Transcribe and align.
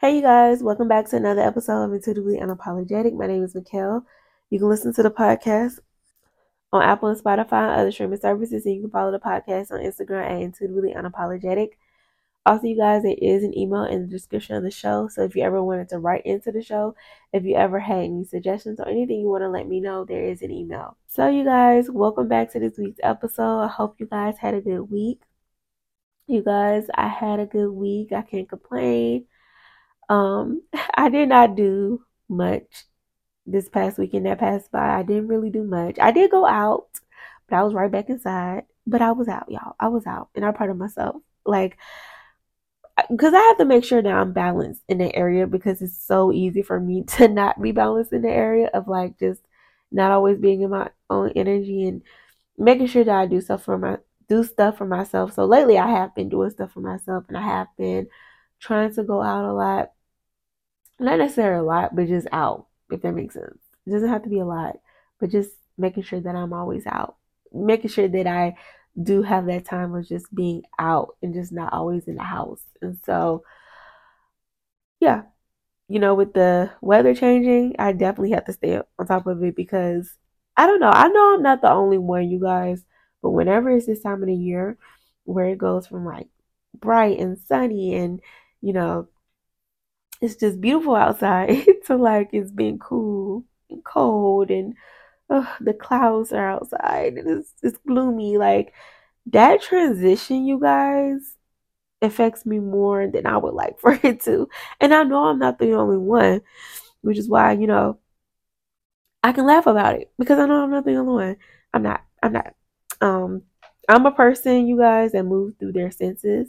Hey, 0.00 0.14
you 0.14 0.22
guys, 0.22 0.62
welcome 0.62 0.86
back 0.86 1.08
to 1.08 1.16
another 1.16 1.40
episode 1.40 1.82
of 1.82 1.92
Intuitively 1.92 2.38
Unapologetic. 2.38 3.14
My 3.14 3.26
name 3.26 3.42
is 3.42 3.54
Mikkel. 3.54 4.04
You 4.48 4.60
can 4.60 4.68
listen 4.68 4.94
to 4.94 5.02
the 5.02 5.10
podcast 5.10 5.80
on 6.72 6.82
Apple 6.82 7.08
and 7.08 7.20
Spotify 7.20 7.68
and 7.68 7.80
other 7.80 7.90
streaming 7.90 8.20
services, 8.20 8.64
and 8.64 8.76
you 8.76 8.82
can 8.82 8.90
follow 8.92 9.10
the 9.10 9.18
podcast 9.18 9.72
on 9.72 9.80
Instagram 9.80 10.24
at 10.24 10.40
Intuitively 10.40 10.94
Unapologetic. 10.94 11.70
Also, 12.46 12.68
you 12.68 12.76
guys, 12.76 13.02
there 13.02 13.16
is 13.20 13.42
an 13.42 13.58
email 13.58 13.82
in 13.82 14.02
the 14.02 14.06
description 14.06 14.54
of 14.54 14.62
the 14.62 14.70
show. 14.70 15.08
So 15.08 15.24
if 15.24 15.34
you 15.34 15.42
ever 15.42 15.60
wanted 15.64 15.88
to 15.88 15.98
write 15.98 16.24
into 16.24 16.52
the 16.52 16.62
show, 16.62 16.94
if 17.32 17.42
you 17.42 17.56
ever 17.56 17.80
had 17.80 18.04
any 18.04 18.24
suggestions 18.24 18.78
or 18.78 18.86
anything 18.86 19.18
you 19.18 19.28
want 19.28 19.42
to 19.42 19.48
let 19.48 19.66
me 19.66 19.80
know, 19.80 20.04
there 20.04 20.22
is 20.22 20.42
an 20.42 20.52
email. 20.52 20.96
So, 21.08 21.28
you 21.28 21.42
guys, 21.42 21.90
welcome 21.90 22.28
back 22.28 22.52
to 22.52 22.60
this 22.60 22.78
week's 22.78 23.00
episode. 23.02 23.62
I 23.62 23.66
hope 23.66 23.96
you 23.98 24.06
guys 24.06 24.38
had 24.38 24.54
a 24.54 24.60
good 24.60 24.92
week. 24.92 25.22
You 26.28 26.44
guys, 26.44 26.86
I 26.94 27.08
had 27.08 27.40
a 27.40 27.46
good 27.46 27.70
week. 27.70 28.12
I 28.12 28.22
can't 28.22 28.48
complain. 28.48 29.24
Um, 30.08 30.62
I 30.94 31.08
did 31.08 31.28
not 31.28 31.56
do 31.56 32.04
much 32.28 32.84
this 33.46 33.68
past 33.68 33.98
weekend 33.98 34.26
that 34.26 34.38
passed 34.40 34.70
by. 34.72 34.98
I 34.98 35.02
didn't 35.02 35.28
really 35.28 35.50
do 35.50 35.64
much. 35.64 35.98
I 36.00 36.12
did 36.12 36.30
go 36.30 36.46
out, 36.46 36.88
but 37.48 37.56
I 37.56 37.62
was 37.62 37.74
right 37.74 37.90
back 37.90 38.08
inside. 38.08 38.64
But 38.86 39.02
I 39.02 39.12
was 39.12 39.28
out, 39.28 39.50
y'all. 39.50 39.76
I 39.80 39.88
was 39.88 40.06
out, 40.06 40.30
and 40.34 40.44
I'm 40.44 40.54
proud 40.54 40.70
of 40.70 40.78
myself. 40.78 41.16
Like, 41.46 41.78
because 43.10 43.34
I 43.34 43.38
have 43.38 43.58
to 43.58 43.64
make 43.64 43.84
sure 43.84 44.02
that 44.02 44.12
I'm 44.12 44.32
balanced 44.32 44.82
in 44.88 44.98
the 44.98 45.14
area 45.14 45.46
because 45.46 45.80
it's 45.82 45.98
so 45.98 46.32
easy 46.32 46.62
for 46.62 46.80
me 46.80 47.04
to 47.16 47.28
not 47.28 47.60
be 47.60 47.72
balanced 47.72 48.12
in 48.12 48.22
the 48.22 48.30
area 48.30 48.68
of 48.74 48.88
like 48.88 49.18
just 49.18 49.42
not 49.90 50.10
always 50.10 50.38
being 50.38 50.62
in 50.62 50.70
my 50.70 50.90
own 51.10 51.32
energy 51.36 51.84
and 51.86 52.02
making 52.58 52.88
sure 52.88 53.04
that 53.04 53.14
I 53.14 53.26
do 53.26 53.40
stuff 53.40 53.64
for 53.64 53.78
my 53.78 53.98
do 54.28 54.44
stuff 54.44 54.78
for 54.78 54.86
myself. 54.86 55.34
So 55.34 55.44
lately 55.46 55.78
I 55.78 55.88
have 55.90 56.14
been 56.14 56.28
doing 56.28 56.50
stuff 56.50 56.72
for 56.72 56.80
myself 56.80 57.24
and 57.28 57.36
I 57.36 57.42
have 57.42 57.68
been 57.78 58.08
trying 58.60 58.94
to 58.94 59.04
go 59.04 59.22
out 59.22 59.44
a 59.44 59.52
lot 59.52 59.92
not 60.98 61.18
necessarily 61.18 61.60
a 61.60 61.62
lot, 61.62 61.94
but 61.94 62.08
just 62.08 62.26
out, 62.32 62.66
if 62.90 63.02
that 63.02 63.12
makes 63.12 63.34
sense. 63.34 63.58
It 63.86 63.90
doesn't 63.90 64.08
have 64.08 64.22
to 64.24 64.28
be 64.28 64.40
a 64.40 64.44
lot, 64.44 64.78
but 65.20 65.30
just 65.30 65.50
making 65.76 66.02
sure 66.02 66.20
that 66.20 66.36
I'm 66.36 66.52
always 66.52 66.86
out, 66.86 67.16
making 67.52 67.90
sure 67.90 68.08
that 68.08 68.26
I 68.26 68.56
do 69.00 69.22
have 69.22 69.46
that 69.46 69.64
time 69.64 69.94
of 69.94 70.08
just 70.08 70.32
being 70.34 70.62
out 70.78 71.16
and 71.22 71.34
just 71.34 71.52
not 71.52 71.72
always 71.72 72.08
in 72.08 72.16
the 72.16 72.22
house. 72.22 72.62
And 72.82 72.98
so, 73.06 73.44
yeah, 75.00 75.22
you 75.88 76.00
know, 76.00 76.14
with 76.14 76.34
the 76.34 76.70
weather 76.80 77.14
changing, 77.14 77.76
I 77.78 77.92
definitely 77.92 78.32
have 78.32 78.44
to 78.46 78.52
stay 78.52 78.80
on 78.98 79.06
top 79.06 79.26
of 79.26 79.42
it 79.42 79.56
because 79.56 80.12
I 80.56 80.66
don't 80.66 80.80
know. 80.80 80.90
I 80.90 81.08
know 81.08 81.34
I'm 81.34 81.42
not 81.42 81.62
the 81.62 81.70
only 81.70 81.98
one, 81.98 82.28
you 82.28 82.40
guys, 82.40 82.84
but 83.22 83.30
whenever 83.30 83.70
it's 83.70 83.86
this 83.86 84.02
time 84.02 84.22
of 84.22 84.28
the 84.28 84.34
year 84.34 84.76
where 85.24 85.46
it 85.46 85.58
goes 85.58 85.86
from 85.86 86.04
like 86.04 86.28
bright 86.74 87.18
and 87.18 87.38
sunny 87.38 87.94
and, 87.94 88.20
you 88.60 88.72
know, 88.72 89.08
it's 90.20 90.36
just 90.36 90.60
beautiful 90.60 90.94
outside 90.94 91.64
to 91.86 91.96
like 91.96 92.30
it's 92.32 92.50
been 92.50 92.78
cool 92.78 93.44
and 93.70 93.84
cold 93.84 94.50
and 94.50 94.74
the 95.28 95.76
clouds 95.78 96.32
are 96.32 96.50
outside 96.50 97.14
and 97.14 97.28
it's 97.28 97.52
it's 97.62 97.78
gloomy. 97.86 98.38
Like 98.38 98.72
that 99.26 99.62
transition, 99.62 100.46
you 100.46 100.58
guys, 100.60 101.36
affects 102.02 102.46
me 102.46 102.58
more 102.58 103.06
than 103.06 103.26
I 103.26 103.36
would 103.36 103.54
like 103.54 103.78
for 103.80 103.98
it 104.02 104.20
to. 104.22 104.48
And 104.80 104.94
I 104.94 105.02
know 105.04 105.26
I'm 105.26 105.38
not 105.38 105.58
the 105.58 105.72
only 105.74 105.98
one, 105.98 106.40
which 107.02 107.18
is 107.18 107.28
why, 107.28 107.52
you 107.52 107.66
know, 107.66 107.98
I 109.22 109.32
can 109.32 109.46
laugh 109.46 109.66
about 109.66 109.96
it 109.96 110.10
because 110.18 110.38
I 110.38 110.46
know 110.46 110.62
I'm 110.62 110.70
not 110.70 110.84
the 110.84 110.96
only 110.96 111.12
one. 111.12 111.36
I'm 111.74 111.82
not. 111.82 112.04
I'm 112.22 112.32
not. 112.32 112.54
Um, 113.00 113.42
I'm 113.88 114.06
a 114.06 114.12
person, 114.12 114.66
you 114.66 114.78
guys, 114.78 115.12
that 115.12 115.24
move 115.24 115.54
through 115.58 115.72
their 115.72 115.90
senses. 115.90 116.48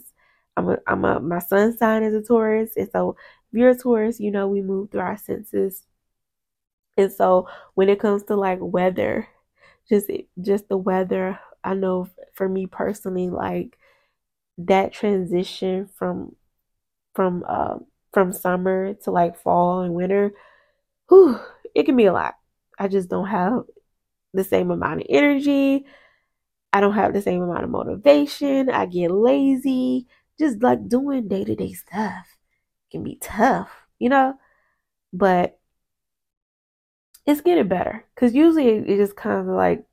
I'm 0.56 0.68
a, 0.70 0.78
I'm 0.86 1.04
a, 1.04 1.20
my 1.20 1.38
sun 1.38 1.76
sign 1.76 2.02
is 2.02 2.14
a 2.14 2.22
Taurus, 2.22 2.72
and 2.76 2.88
so 2.92 3.16
you're 3.52 3.70
a 3.70 3.76
Taurus, 3.76 4.20
you 4.20 4.30
know, 4.30 4.48
we 4.48 4.62
move 4.62 4.90
through 4.90 5.00
our 5.02 5.16
senses. 5.16 5.86
And 6.96 7.12
so 7.12 7.48
when 7.74 7.88
it 7.88 8.00
comes 8.00 8.24
to 8.24 8.36
like 8.36 8.58
weather, 8.60 9.28
just 9.88 10.10
just 10.40 10.68
the 10.68 10.76
weather, 10.76 11.38
I 11.64 11.74
know 11.74 12.08
for 12.34 12.48
me 12.48 12.66
personally, 12.66 13.30
like 13.30 13.78
that 14.58 14.92
transition 14.92 15.88
from 15.96 16.36
from 17.14 17.44
uh, 17.48 17.78
from 18.12 18.32
summer 18.32 18.94
to 19.04 19.10
like 19.10 19.38
fall 19.38 19.82
and 19.82 19.94
winter, 19.94 20.32
whew, 21.08 21.40
it 21.74 21.84
can 21.84 21.96
be 21.96 22.06
a 22.06 22.12
lot. 22.12 22.36
I 22.78 22.88
just 22.88 23.10
don't 23.10 23.28
have 23.28 23.64
the 24.34 24.44
same 24.44 24.70
amount 24.70 25.02
of 25.02 25.06
energy. 25.10 25.86
I 26.72 26.80
don't 26.80 26.94
have 26.94 27.14
the 27.14 27.22
same 27.22 27.42
amount 27.42 27.64
of 27.64 27.70
motivation. 27.70 28.70
I 28.70 28.86
get 28.86 29.10
lazy, 29.10 30.06
just 30.38 30.62
like 30.62 30.88
doing 30.88 31.28
day 31.28 31.44
to 31.44 31.56
day 31.56 31.72
stuff 31.74 32.26
can 32.90 33.02
be 33.02 33.16
tough, 33.20 33.70
you 33.98 34.08
know? 34.08 34.38
But 35.12 35.58
it's 37.26 37.40
getting 37.40 37.68
better 37.68 38.04
because 38.14 38.34
usually 38.34 38.68
it 38.68 38.96
just 38.96 39.16
kind 39.16 39.40
of 39.40 39.54
like 39.54 39.84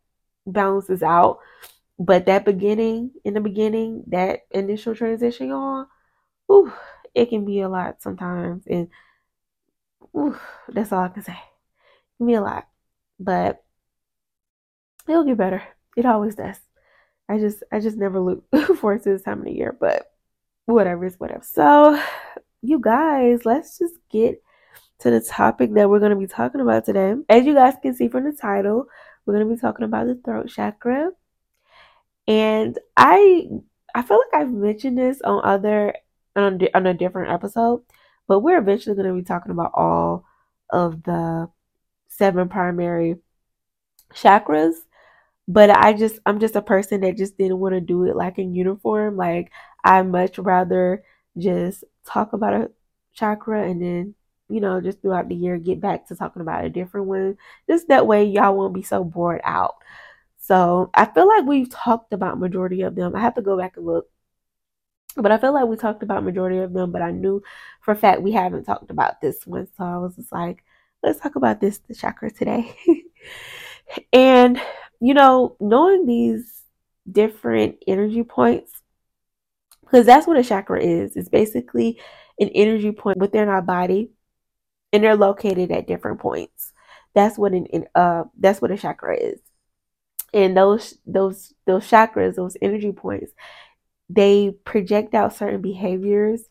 balances 0.45 1.03
out. 1.03 1.39
But 1.99 2.27
that 2.27 2.45
beginning, 2.45 3.11
in 3.23 3.33
the 3.33 3.41
beginning, 3.41 4.03
that 4.07 4.41
initial 4.51 4.95
transition, 4.95 5.49
y'all, 5.49 5.87
ooh, 6.51 6.71
it 7.15 7.29
can 7.29 7.45
be 7.45 7.61
a 7.61 7.69
lot 7.69 8.01
sometimes. 8.01 8.65
And 8.67 8.89
ooh, 10.15 10.37
that's 10.69 10.91
all 10.91 11.03
I 11.03 11.09
can 11.09 11.23
say. 11.23 11.33
It 11.33 12.17
can 12.17 12.27
be 12.27 12.33
a 12.33 12.41
lot. 12.41 12.67
But 13.19 13.63
it'll 15.07 15.23
get 15.23 15.37
better. 15.37 15.63
It 15.95 16.05
always 16.05 16.35
does. 16.35 16.59
I 17.29 17.39
just 17.39 17.63
I 17.71 17.79
just 17.79 17.97
never 17.97 18.19
look 18.19 18.43
forward 18.79 19.03
to 19.03 19.09
this 19.09 19.23
time 19.23 19.39
of 19.39 19.45
the 19.45 19.51
year, 19.51 19.75
but 19.77 20.11
whatever 20.65 21.05
is 21.05 21.19
whatever. 21.19 21.43
So 21.43 22.01
you 22.67 22.79
guys, 22.79 23.45
let's 23.45 23.79
just 23.79 23.95
get 24.11 24.41
to 24.99 25.09
the 25.09 25.21
topic 25.21 25.73
that 25.73 25.89
we're 25.89 25.99
going 25.99 26.11
to 26.11 26.17
be 26.17 26.27
talking 26.27 26.61
about 26.61 26.85
today. 26.85 27.15
As 27.29 27.45
you 27.45 27.53
guys 27.53 27.75
can 27.81 27.95
see 27.95 28.09
from 28.09 28.25
the 28.25 28.33
title, 28.33 28.87
we're 29.25 29.35
going 29.35 29.47
to 29.47 29.55
be 29.55 29.59
talking 29.59 29.85
about 29.85 30.07
the 30.07 30.15
throat 30.15 30.49
chakra. 30.49 31.11
And 32.27 32.77
I 32.97 33.47
I 33.95 34.01
feel 34.01 34.17
like 34.17 34.41
I've 34.41 34.51
mentioned 34.51 34.97
this 34.97 35.21
on 35.21 35.41
other 35.45 35.95
on, 36.35 36.59
on 36.73 36.87
a 36.87 36.93
different 36.93 37.31
episode, 37.31 37.83
but 38.27 38.41
we're 38.41 38.57
eventually 38.57 38.95
going 38.95 39.07
to 39.07 39.13
be 39.13 39.25
talking 39.25 39.51
about 39.51 39.71
all 39.73 40.25
of 40.69 41.03
the 41.03 41.49
seven 42.09 42.49
primary 42.49 43.15
chakras. 44.13 44.73
But 45.47 45.69
I 45.69 45.93
just 45.93 46.19
I'm 46.25 46.41
just 46.41 46.57
a 46.57 46.61
person 46.61 47.01
that 47.01 47.15
just 47.15 47.37
didn't 47.37 47.59
want 47.59 47.75
to 47.75 47.81
do 47.81 48.03
it 48.03 48.17
like 48.17 48.37
in 48.39 48.53
uniform. 48.53 49.15
Like 49.15 49.51
I 49.85 50.01
much 50.01 50.37
rather 50.37 51.03
just 51.37 51.83
talk 52.05 52.33
about 52.33 52.53
a 52.53 52.71
chakra 53.13 53.67
and 53.67 53.81
then 53.81 54.15
you 54.49 54.61
know 54.61 54.79
just 54.81 55.01
throughout 55.01 55.27
the 55.29 55.35
year 55.35 55.57
get 55.57 55.81
back 55.81 56.07
to 56.07 56.15
talking 56.15 56.41
about 56.41 56.65
a 56.65 56.69
different 56.69 57.07
one. 57.07 57.37
Just 57.69 57.87
that 57.89 58.07
way 58.07 58.25
y'all 58.25 58.55
won't 58.55 58.73
be 58.73 58.83
so 58.83 59.03
bored 59.03 59.41
out. 59.43 59.75
So 60.39 60.89
i 60.93 61.05
feel 61.05 61.27
like 61.27 61.45
we've 61.45 61.69
talked 61.69 62.13
about 62.13 62.39
majority 62.39 62.81
of 62.83 62.95
them. 62.95 63.15
I 63.15 63.21
have 63.21 63.35
to 63.35 63.41
go 63.41 63.57
back 63.57 63.77
and 63.77 63.85
look. 63.85 64.09
But 65.15 65.31
i 65.31 65.37
feel 65.37 65.53
like 65.53 65.65
we 65.67 65.75
talked 65.77 66.03
about 66.03 66.23
majority 66.23 66.59
of 66.59 66.73
them 66.73 66.91
but 66.91 67.01
i 67.01 67.11
knew 67.11 67.41
for 67.81 67.91
a 67.91 67.95
fact 67.95 68.21
we 68.21 68.31
haven't 68.33 68.65
talked 68.65 68.91
about 68.91 69.21
this 69.21 69.45
one. 69.47 69.67
So 69.77 69.83
i 69.83 69.97
was 69.97 70.15
just 70.15 70.31
like 70.31 70.63
let's 71.03 71.19
talk 71.19 71.35
about 71.35 71.59
this 71.61 71.79
the 71.79 71.95
chakra 71.95 72.31
today. 72.31 72.75
And 74.13 74.59
you 74.99 75.13
know 75.13 75.55
knowing 75.59 76.05
these 76.05 76.63
different 77.09 77.77
energy 77.87 78.23
points 78.23 78.76
because 79.89 80.05
that's 80.05 80.27
what 80.27 80.37
a 80.37 80.43
chakra 80.43 80.81
is. 80.81 81.15
It's 81.15 81.29
basically 81.29 81.99
an 82.39 82.49
energy 82.49 82.91
point 82.91 83.17
within 83.17 83.47
our 83.47 83.61
body, 83.61 84.11
and 84.91 85.03
they're 85.03 85.15
located 85.15 85.71
at 85.71 85.87
different 85.87 86.19
points. 86.19 86.73
That's 87.13 87.37
what 87.37 87.53
an 87.53 87.67
uh 87.95 88.25
that's 88.37 88.61
what 88.61 88.71
a 88.71 88.77
chakra 88.77 89.17
is. 89.17 89.39
And 90.33 90.55
those 90.55 90.97
those 91.05 91.53
those 91.65 91.89
chakras, 91.89 92.35
those 92.35 92.57
energy 92.61 92.91
points, 92.91 93.31
they 94.09 94.51
project 94.65 95.15
out 95.15 95.35
certain 95.35 95.61
behaviors 95.61 96.43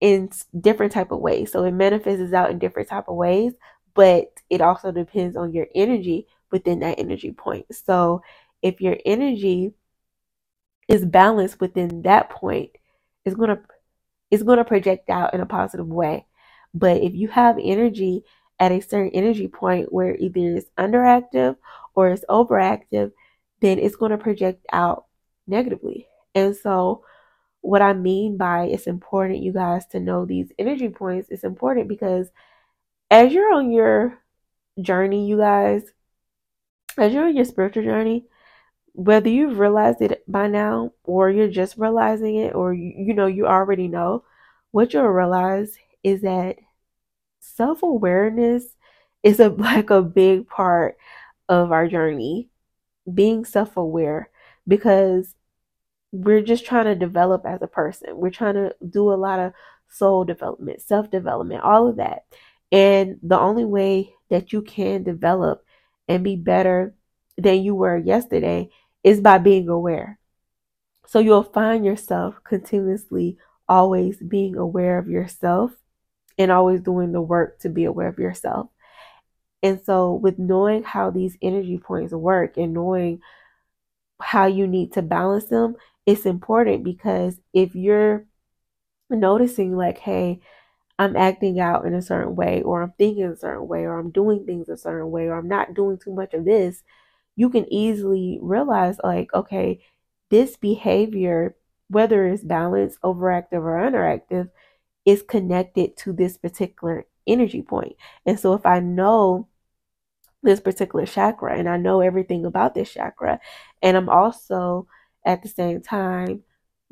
in 0.00 0.30
different 0.58 0.92
type 0.92 1.12
of 1.12 1.20
ways. 1.20 1.52
So 1.52 1.64
it 1.64 1.72
manifests 1.72 2.32
out 2.32 2.50
in 2.50 2.58
different 2.58 2.88
type 2.88 3.08
of 3.08 3.16
ways, 3.16 3.52
but 3.94 4.32
it 4.48 4.60
also 4.60 4.92
depends 4.92 5.36
on 5.36 5.52
your 5.52 5.66
energy 5.74 6.26
within 6.50 6.80
that 6.80 6.98
energy 6.98 7.32
point. 7.32 7.66
So 7.70 8.22
if 8.62 8.80
your 8.80 8.96
energy 9.04 9.74
is 10.90 11.04
balanced 11.04 11.60
within 11.60 12.02
that 12.02 12.30
point, 12.30 12.70
it's 13.24 13.36
gonna 13.36 13.60
it's 14.30 14.42
gonna 14.42 14.64
project 14.64 15.08
out 15.10 15.34
in 15.34 15.40
a 15.40 15.46
positive 15.46 15.86
way. 15.86 16.26
But 16.74 17.02
if 17.02 17.14
you 17.14 17.28
have 17.28 17.58
energy 17.60 18.24
at 18.60 18.72
a 18.72 18.80
certain 18.80 19.10
energy 19.12 19.48
point 19.48 19.92
where 19.92 20.14
either 20.16 20.56
it's 20.56 20.70
underactive 20.78 21.56
or 21.94 22.10
it's 22.10 22.24
overactive, 22.28 23.12
then 23.60 23.78
it's 23.78 23.96
going 23.96 24.10
to 24.10 24.18
project 24.18 24.64
out 24.72 25.06
negatively. 25.46 26.06
And 26.34 26.54
so, 26.54 27.04
what 27.62 27.82
I 27.82 27.92
mean 27.94 28.36
by 28.36 28.64
it's 28.64 28.86
important, 28.86 29.42
you 29.42 29.52
guys, 29.52 29.86
to 29.88 30.00
know 30.00 30.24
these 30.24 30.52
energy 30.58 30.88
points, 30.88 31.28
it's 31.30 31.44
important 31.44 31.88
because 31.88 32.28
as 33.10 33.32
you're 33.32 33.52
on 33.52 33.70
your 33.72 34.18
journey, 34.80 35.26
you 35.26 35.36
guys, 35.36 35.82
as 36.96 37.12
you're 37.12 37.26
on 37.26 37.36
your 37.36 37.44
spiritual 37.44 37.82
journey, 37.82 38.26
whether 38.94 39.28
you've 39.28 39.58
realized 39.58 40.02
it 40.02 40.24
by 40.28 40.48
now 40.48 40.92
or 41.04 41.30
you're 41.30 41.48
just 41.48 41.78
realizing 41.78 42.36
it 42.36 42.54
or 42.54 42.74
you, 42.74 42.92
you 42.96 43.14
know 43.14 43.26
you 43.26 43.46
already 43.46 43.88
know 43.88 44.24
what 44.72 44.92
you'll 44.92 45.04
realize 45.04 45.76
is 46.02 46.22
that 46.22 46.56
self 47.40 47.82
awareness 47.82 48.64
is 49.22 49.40
a 49.40 49.48
like 49.50 49.90
a 49.90 50.02
big 50.02 50.48
part 50.48 50.96
of 51.48 51.72
our 51.72 51.88
journey. 51.88 52.48
Being 53.12 53.44
self 53.44 53.76
aware 53.76 54.30
because 54.68 55.34
we're 56.12 56.42
just 56.42 56.66
trying 56.66 56.86
to 56.86 56.94
develop 56.94 57.46
as 57.46 57.62
a 57.62 57.66
person. 57.66 58.16
We're 58.16 58.30
trying 58.30 58.54
to 58.54 58.74
do 58.88 59.12
a 59.12 59.14
lot 59.14 59.40
of 59.40 59.52
soul 59.88 60.24
development, 60.24 60.80
self 60.82 61.10
development, 61.10 61.62
all 61.62 61.88
of 61.88 61.96
that. 61.96 62.24
And 62.72 63.18
the 63.22 63.38
only 63.38 63.64
way 63.64 64.14
that 64.28 64.52
you 64.52 64.62
can 64.62 65.02
develop 65.02 65.64
and 66.08 66.22
be 66.22 66.36
better 66.36 66.94
than 67.42 67.62
you 67.62 67.74
were 67.74 67.96
yesterday 67.96 68.70
is 69.02 69.20
by 69.20 69.38
being 69.38 69.68
aware. 69.68 70.18
So 71.06 71.18
you'll 71.18 71.42
find 71.42 71.84
yourself 71.84 72.36
continuously 72.44 73.36
always 73.68 74.18
being 74.18 74.56
aware 74.56 74.98
of 74.98 75.08
yourself 75.08 75.72
and 76.38 76.50
always 76.50 76.80
doing 76.80 77.12
the 77.12 77.20
work 77.20 77.60
to 77.60 77.68
be 77.68 77.84
aware 77.84 78.08
of 78.08 78.18
yourself. 78.18 78.68
And 79.62 79.80
so, 79.84 80.14
with 80.14 80.38
knowing 80.38 80.82
how 80.84 81.10
these 81.10 81.36
energy 81.42 81.78
points 81.78 82.12
work 82.12 82.56
and 82.56 82.72
knowing 82.72 83.20
how 84.20 84.46
you 84.46 84.66
need 84.66 84.94
to 84.94 85.02
balance 85.02 85.46
them, 85.46 85.76
it's 86.06 86.24
important 86.24 86.82
because 86.82 87.38
if 87.52 87.74
you're 87.74 88.24
noticing, 89.10 89.76
like, 89.76 89.98
hey, 89.98 90.40
I'm 90.98 91.16
acting 91.16 91.60
out 91.60 91.84
in 91.84 91.94
a 91.94 92.02
certain 92.02 92.36
way, 92.36 92.62
or 92.62 92.82
I'm 92.82 92.92
thinking 92.96 93.24
a 93.24 93.36
certain 93.36 93.68
way, 93.68 93.84
or 93.84 93.98
I'm 93.98 94.10
doing 94.10 94.46
things 94.46 94.68
a 94.68 94.76
certain 94.76 95.10
way, 95.10 95.26
or 95.26 95.38
I'm 95.38 95.48
not 95.48 95.74
doing 95.74 95.98
too 95.98 96.14
much 96.14 96.34
of 96.34 96.44
this, 96.44 96.82
you 97.36 97.50
can 97.50 97.72
easily 97.72 98.38
realize, 98.42 98.98
like, 99.02 99.32
okay, 99.34 99.80
this 100.30 100.56
behavior, 100.56 101.56
whether 101.88 102.26
it's 102.26 102.44
balanced, 102.44 103.00
overactive, 103.02 103.62
or 103.62 103.78
underactive, 103.78 104.50
is 105.04 105.22
connected 105.22 105.96
to 105.98 106.12
this 106.12 106.36
particular 106.36 107.06
energy 107.26 107.62
point. 107.62 107.96
And 108.26 108.38
so 108.38 108.54
if 108.54 108.66
I 108.66 108.80
know 108.80 109.48
this 110.42 110.60
particular 110.60 111.06
chakra 111.06 111.58
and 111.58 111.68
I 111.68 111.76
know 111.76 112.00
everything 112.00 112.44
about 112.46 112.74
this 112.74 112.92
chakra, 112.92 113.40
and 113.82 113.96
I'm 113.96 114.08
also 114.08 114.86
at 115.24 115.42
the 115.42 115.48
same 115.48 115.82
time 115.82 116.42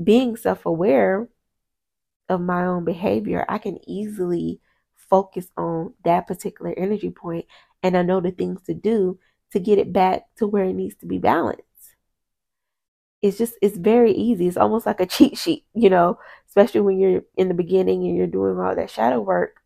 being 0.03 0.37
self 0.37 0.67
aware 0.67 1.29
of 2.29 2.41
my 2.41 2.67
own 2.67 2.85
behavior, 2.85 3.45
I 3.49 3.59
can 3.59 3.79
easily 3.89 4.61
focus 4.97 5.51
on 5.57 5.95
that 6.05 6.27
particular 6.27 6.75
energy 6.77 7.11
point 7.11 7.47
and 7.83 7.97
I 7.97 8.03
know 8.03 8.21
the 8.21 8.31
things 8.31 8.63
to 8.63 8.75
do 8.75 9.19
to 9.53 9.61
get 9.61 9.79
it 9.79 9.93
back 9.93 10.23
to 10.37 10.47
where 10.47 10.65
it 10.65 10.75
needs 10.75 10.97
to 10.97 11.07
be 11.07 11.19
balanced. 11.19 11.63
It's 13.23 13.39
just, 13.39 13.55
it's 13.61 13.77
very 13.77 14.13
easy. 14.13 14.47
It's 14.47 14.57
almost 14.57 14.87
like 14.87 15.01
a 15.01 15.07
cheat 15.07 15.37
sheet, 15.37 15.65
you 15.75 15.91
know, 15.91 16.19
especially 16.47 16.83
when 16.83 16.99
you're 16.99 17.23
in 17.37 17.49
the 17.49 17.55
beginning 17.55 18.05
and 18.05 18.17
you're 18.17 18.27
doing 18.27 18.59
all 18.59 18.75
that 18.75 18.91
shadow 18.91 19.21
work. 19.21 19.57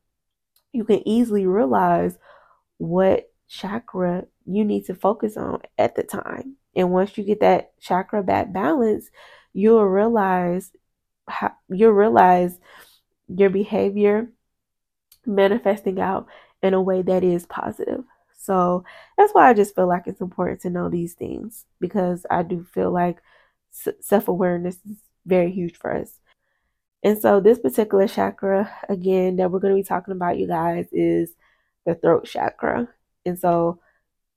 You 0.72 0.84
can 0.84 1.06
easily 1.06 1.46
realize 1.46 2.16
what 2.78 3.30
chakra 3.48 4.24
you 4.46 4.64
need 4.64 4.86
to 4.86 4.94
focus 4.94 5.36
on 5.36 5.60
at 5.76 5.94
the 5.94 6.02
time. 6.02 6.56
And 6.74 6.90
once 6.90 7.18
you 7.18 7.24
get 7.24 7.40
that 7.40 7.78
chakra 7.80 8.22
back 8.22 8.52
balance, 8.52 9.10
you'll 9.52 9.84
realize 9.84 10.72
how 11.28 11.52
you'll 11.68 11.92
realize 11.92 12.58
your 13.28 13.50
behavior 13.50 14.32
manifesting 15.26 16.00
out 16.00 16.26
in 16.62 16.74
a 16.74 16.82
way 16.82 17.02
that 17.02 17.22
is 17.22 17.46
positive. 17.46 18.04
So 18.42 18.84
that's 19.16 19.32
why 19.32 19.48
I 19.48 19.54
just 19.54 19.74
feel 19.74 19.88
like 19.88 20.04
it's 20.06 20.20
important 20.20 20.60
to 20.62 20.70
know 20.70 20.88
these 20.88 21.14
things 21.14 21.64
because 21.80 22.26
I 22.30 22.42
do 22.42 22.64
feel 22.74 22.90
like 22.92 23.22
self 24.00 24.28
awareness 24.28 24.76
is 24.88 24.96
very 25.26 25.50
huge 25.52 25.76
for 25.78 25.94
us. 25.94 26.18
And 27.02 27.18
so, 27.20 27.40
this 27.40 27.58
particular 27.58 28.06
chakra, 28.08 28.72
again, 28.88 29.36
that 29.36 29.50
we're 29.50 29.58
going 29.60 29.74
to 29.74 29.82
be 29.82 29.86
talking 29.86 30.12
about, 30.12 30.38
you 30.38 30.46
guys, 30.46 30.86
is 30.92 31.34
the 31.86 31.94
throat 31.96 32.24
chakra. 32.26 32.88
And 33.26 33.38
so, 33.38 33.80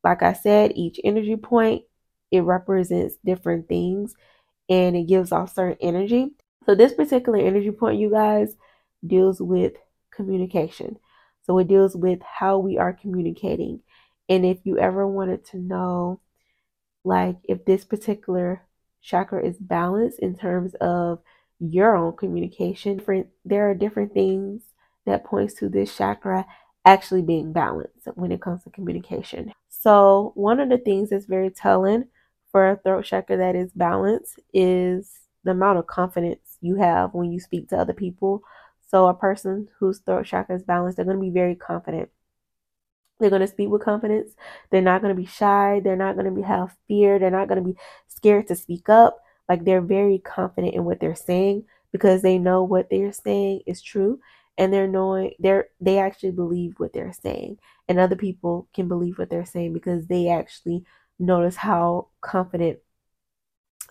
like 0.04 0.24
I 0.24 0.34
said, 0.34 0.74
each 0.76 1.00
energy 1.04 1.36
point 1.36 1.84
it 2.32 2.42
represents 2.42 3.16
different 3.26 3.68
things 3.70 4.16
and 4.70 4.96
it 4.96 5.08
gives 5.08 5.32
off 5.32 5.54
certain 5.54 5.78
energy. 5.82 6.32
So, 6.66 6.76
this 6.76 6.94
particular 6.94 7.40
energy 7.40 7.72
point, 7.72 8.00
you 8.00 8.10
guys, 8.12 8.56
deals 9.06 9.42
with 9.42 9.74
communication. 10.12 10.98
So, 11.44 11.58
it 11.60 11.68
deals 11.68 11.96
with 11.96 12.20
how 12.24 12.58
we 12.60 12.78
are 12.78 12.94
communicating. 12.94 13.82
And 14.30 14.46
if 14.46 14.60
you 14.64 14.78
ever 14.78 15.08
wanted 15.08 15.46
to 15.48 15.58
know, 15.58 16.20
like, 17.04 17.38
if 17.44 17.66
this 17.66 17.86
particular 17.86 18.64
chakra 19.02 19.46
is 19.46 19.58
balanced 19.58 20.20
in 20.20 20.36
terms 20.36 20.74
of 20.82 21.20
your 21.60 21.96
own 21.96 22.16
communication, 22.18 23.00
there 23.46 23.70
are 23.70 23.76
different 23.76 24.14
things 24.14 24.62
that 25.06 25.24
points 25.24 25.54
to 25.56 25.70
this 25.70 25.96
chakra 25.96 26.46
actually 26.84 27.22
being 27.22 27.54
balanced 27.54 28.08
when 28.16 28.32
it 28.32 28.42
comes 28.42 28.64
to 28.64 28.70
communication. 28.70 29.54
So, 29.70 30.32
one 30.36 30.60
of 30.60 30.70
the 30.70 30.78
things 30.78 31.10
that's 31.10 31.26
very 31.26 31.50
telling 31.52 32.06
for 32.52 32.72
a 32.72 32.78
throat 32.78 33.06
chakra 33.06 33.38
that 33.38 33.56
is 33.56 33.72
balanced 33.74 34.40
is 34.54 35.12
the 35.44 35.52
amount 35.52 35.78
of 35.78 35.88
confidence 35.88 36.58
you 36.62 36.76
have 36.76 37.14
when 37.14 37.32
you 37.32 37.40
speak 37.40 37.70
to 37.70 37.78
other 37.78 37.94
people. 37.94 38.42
So, 38.88 39.08
a 39.08 39.14
person 39.14 39.68
whose 39.80 40.00
throat 40.00 40.26
chakra 40.26 40.56
is 40.56 40.64
balanced, 40.64 40.98
they're 40.98 41.06
going 41.06 41.18
to 41.18 41.22
be 41.22 41.30
very 41.30 41.56
confident. 41.56 42.10
They're 43.20 43.30
going 43.30 43.42
to 43.42 43.48
speak 43.48 43.70
with 43.70 43.84
confidence. 43.84 44.34
They're 44.70 44.82
not 44.82 45.02
going 45.02 45.16
to 45.16 45.22
be 45.22 45.28
shy. 45.28 45.82
They're 45.84 45.96
not 45.96 46.16
going 46.16 46.26
to 46.26 46.32
be 46.32 46.42
have 46.42 46.76
fear. 46.88 47.18
They're 47.18 47.32
not 47.32 47.48
going 47.48 47.64
to 47.64 47.70
be 47.70 47.78
scared 48.08 48.48
to 48.48 48.56
speak 48.56 48.90
up. 48.90 49.24
Like 49.48 49.64
they're 49.64 49.82
very 49.82 50.20
confident 50.20 50.74
in 50.74 50.86
what 50.86 51.00
they're 51.00 51.16
saying 51.16 51.66
because 51.92 52.22
they 52.22 52.38
know 52.38 52.64
what 52.64 52.90
they're 52.90 53.14
saying 53.14 53.62
is 53.66 53.82
true 53.82 54.20
and 54.58 54.72
they're 54.74 54.88
knowing 54.88 55.32
they're 55.40 55.68
they 55.80 55.98
actually 55.98 56.32
believe 56.32 56.74
what 56.78 56.94
they're 56.94 57.14
saying 57.14 57.58
and 57.88 58.00
other 58.00 58.16
people 58.16 58.68
can 58.74 58.88
believe 58.88 59.18
what 59.18 59.30
they're 59.30 59.46
saying 59.46 59.74
because 59.74 60.08
they 60.08 60.28
actually 60.30 60.84
notice 61.20 61.56
how 61.56 62.08
confident 62.22 62.80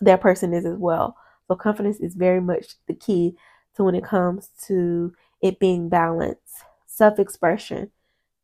that 0.01 0.21
person 0.21 0.53
is 0.53 0.65
as 0.65 0.77
well 0.77 1.17
so 1.49 1.55
confidence 1.55 1.99
is 2.01 2.15
very 2.15 2.41
much 2.41 2.75
the 2.89 2.95
key 2.95 3.37
to 3.77 3.85
when 3.85 3.95
it 3.95 4.05
comes 4.05 4.49
to 4.67 5.13
it 5.43 5.59
being 5.59 5.89
balanced 5.89 6.65
self-expression 6.87 7.91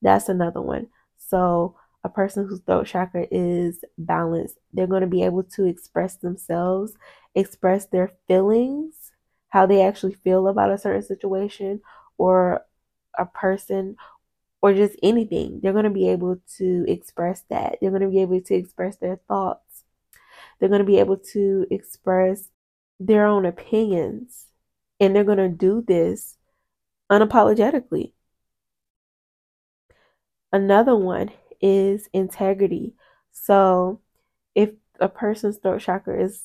that's 0.03 0.29
another 0.29 0.61
one 0.61 0.87
so 1.17 1.77
a 2.03 2.09
person 2.09 2.47
whose 2.47 2.61
throat 2.61 2.87
chakra 2.87 3.27
is 3.31 3.85
balanced 3.99 4.59
they're 4.73 4.87
going 4.87 5.03
to 5.03 5.07
be 5.07 5.23
able 5.23 5.43
to 5.43 5.67
express 5.67 6.17
themselves 6.17 6.95
express 7.35 7.87
their 7.87 8.13
feelings 8.27 9.13
how 9.51 9.67
they 9.67 9.83
actually 9.83 10.15
feel 10.15 10.49
about 10.49 10.71
a 10.71 10.79
certain 10.79 11.03
situation 11.03 11.81
or 12.17 12.65
a 13.19 13.27
person 13.27 13.97
or 14.63 14.75
just 14.75 14.97
anything. 15.03 15.61
They're 15.63 15.73
going 15.73 15.85
to 15.85 15.91
be 15.91 16.09
able 16.09 16.39
to 16.59 16.85
express 16.89 17.43
that. 17.51 17.79
They're 17.81 17.91
going 17.91 18.03
to 18.03 18.09
be 18.09 18.23
able 18.23 18.41
to 18.41 18.55
express 18.55 18.97
their 18.97 19.21
thoughts. 19.29 19.85
They're 20.59 20.69
going 20.69 20.81
to 20.81 20.87
be 20.87 20.99
able 20.99 21.17
to 21.33 21.67
express 21.71 22.49
their 22.99 23.27
own 23.27 23.47
opinions. 23.47 24.47
And 24.99 25.17
they're 25.17 25.25
going 25.25 25.39
to 25.39 25.49
do 25.49 25.83
this 25.87 26.37
unapologetically. 27.11 28.13
Another 30.53 30.97
one 30.97 31.31
is 31.61 32.09
integrity. 32.13 32.95
So, 33.33 34.01
if 34.55 34.71
a 34.99 35.09
person's 35.09 35.59
throat 35.59 35.81
chakra 35.81 36.23
is 36.23 36.43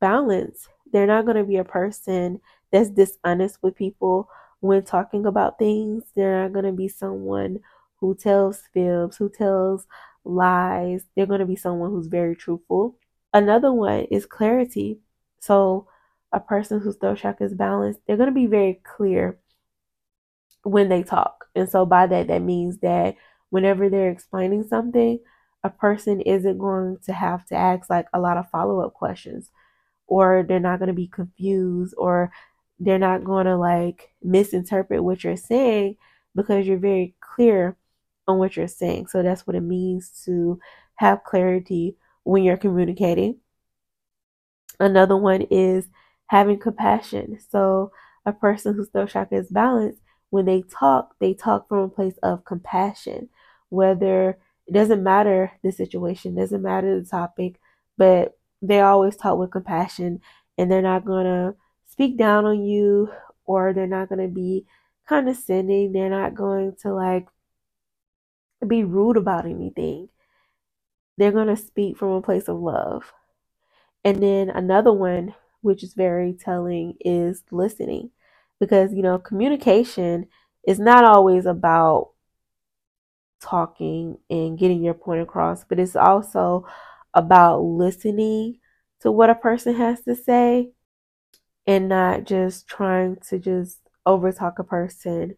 balanced, 0.00 0.68
they're 0.92 1.06
not 1.06 1.24
going 1.24 1.36
to 1.36 1.44
be 1.44 1.56
a 1.56 1.64
person 1.64 2.40
that's 2.70 2.90
dishonest 2.90 3.58
with 3.62 3.76
people 3.76 4.28
when 4.60 4.82
talking 4.82 5.26
about 5.26 5.58
things. 5.58 6.04
They're 6.14 6.42
not 6.42 6.52
going 6.52 6.64
to 6.64 6.72
be 6.72 6.88
someone 6.88 7.60
who 7.96 8.14
tells 8.14 8.62
fibs, 8.72 9.16
who 9.16 9.28
tells 9.28 9.86
lies. 10.24 11.04
They're 11.16 11.26
going 11.26 11.40
to 11.40 11.46
be 11.46 11.56
someone 11.56 11.90
who's 11.90 12.06
very 12.06 12.36
truthful. 12.36 12.96
Another 13.32 13.72
one 13.72 14.04
is 14.10 14.26
clarity. 14.26 14.98
So, 15.40 15.88
a 16.32 16.40
person 16.40 16.80
whose 16.80 16.96
throat 16.96 17.18
chakra 17.18 17.46
is 17.46 17.54
balanced, 17.54 18.00
they're 18.06 18.16
going 18.16 18.28
to 18.28 18.34
be 18.34 18.46
very 18.46 18.80
clear 18.84 19.38
when 20.62 20.88
they 20.88 21.02
talk. 21.02 21.46
And 21.54 21.68
so, 21.68 21.84
by 21.86 22.06
that, 22.06 22.28
that 22.28 22.42
means 22.42 22.78
that 22.78 23.16
whenever 23.50 23.88
they're 23.88 24.10
explaining 24.10 24.64
something, 24.64 25.18
a 25.62 25.70
person 25.70 26.20
isn't 26.22 26.58
going 26.58 26.98
to 27.04 27.12
have 27.12 27.44
to 27.46 27.54
ask 27.54 27.90
like 27.90 28.06
a 28.12 28.20
lot 28.20 28.36
of 28.36 28.50
follow 28.50 28.80
up 28.80 28.94
questions, 28.94 29.50
or 30.06 30.44
they're 30.46 30.58
not 30.58 30.78
going 30.78 30.88
to 30.88 30.94
be 30.94 31.06
confused, 31.08 31.94
or 31.98 32.32
they're 32.78 32.98
not 32.98 33.24
going 33.24 33.46
to 33.46 33.56
like 33.56 34.10
misinterpret 34.22 35.04
what 35.04 35.22
you're 35.22 35.36
saying 35.36 35.96
because 36.34 36.66
you're 36.66 36.78
very 36.78 37.14
clear 37.20 37.76
on 38.26 38.38
what 38.38 38.56
you're 38.56 38.68
saying. 38.68 39.08
So 39.08 39.22
that's 39.22 39.46
what 39.46 39.56
it 39.56 39.60
means 39.60 40.22
to 40.24 40.58
have 40.96 41.24
clarity 41.24 41.96
when 42.24 42.42
you're 42.42 42.56
communicating. 42.56 43.36
Another 44.78 45.16
one 45.16 45.42
is 45.50 45.88
having 46.28 46.58
compassion. 46.58 47.38
So 47.50 47.92
a 48.24 48.32
person 48.32 48.74
whose 48.74 48.88
throat 48.88 49.10
chakra 49.10 49.38
is 49.38 49.48
balanced, 49.48 50.00
when 50.30 50.46
they 50.46 50.62
talk, 50.62 51.14
they 51.18 51.34
talk 51.34 51.68
from 51.68 51.78
a 51.78 51.88
place 51.88 52.16
of 52.22 52.44
compassion. 52.44 53.28
Whether 53.70 54.38
it 54.66 54.74
doesn't 54.74 55.02
matter 55.02 55.52
the 55.62 55.72
situation, 55.72 56.34
doesn't 56.36 56.62
matter 56.62 57.00
the 57.00 57.06
topic, 57.06 57.58
but 57.96 58.38
they 58.62 58.80
always 58.80 59.16
talk 59.16 59.38
with 59.38 59.50
compassion 59.50 60.20
and 60.58 60.70
they're 60.70 60.82
not 60.82 61.04
gonna 61.04 61.54
speak 61.86 62.16
down 62.16 62.44
on 62.44 62.62
you 62.62 63.10
or 63.44 63.72
they're 63.72 63.86
not 63.86 64.08
going 64.08 64.20
to 64.20 64.32
be 64.32 64.64
condescending. 65.08 65.92
They're 65.92 66.08
not 66.08 66.34
going 66.34 66.76
to 66.82 66.94
like 66.94 67.26
be 68.66 68.84
rude 68.84 69.16
about 69.16 69.44
anything. 69.44 70.08
They're 71.18 71.32
going 71.32 71.48
to 71.48 71.56
speak 71.56 71.98
from 71.98 72.10
a 72.10 72.22
place 72.22 72.48
of 72.48 72.60
love. 72.60 73.12
And 74.04 74.22
then 74.22 74.48
another 74.50 74.92
one, 74.92 75.34
which 75.62 75.82
is 75.82 75.94
very 75.94 76.32
telling, 76.32 76.94
is 77.00 77.42
listening. 77.50 78.12
Because, 78.60 78.94
you 78.94 79.02
know, 79.02 79.18
communication 79.18 80.28
is 80.66 80.78
not 80.78 81.04
always 81.04 81.44
about 81.44 82.10
talking 83.42 84.18
and 84.28 84.58
getting 84.58 84.82
your 84.82 84.94
point 84.94 85.22
across, 85.22 85.64
but 85.64 85.78
it's 85.78 85.96
also 85.96 86.66
about 87.14 87.60
listening 87.60 88.58
to 89.00 89.10
what 89.10 89.30
a 89.30 89.34
person 89.34 89.74
has 89.74 90.02
to 90.02 90.14
say 90.14 90.70
and 91.66 91.88
not 91.88 92.24
just 92.24 92.68
trying 92.68 93.16
to 93.28 93.38
just 93.38 93.80
overtalk 94.06 94.58
a 94.58 94.64
person 94.64 95.34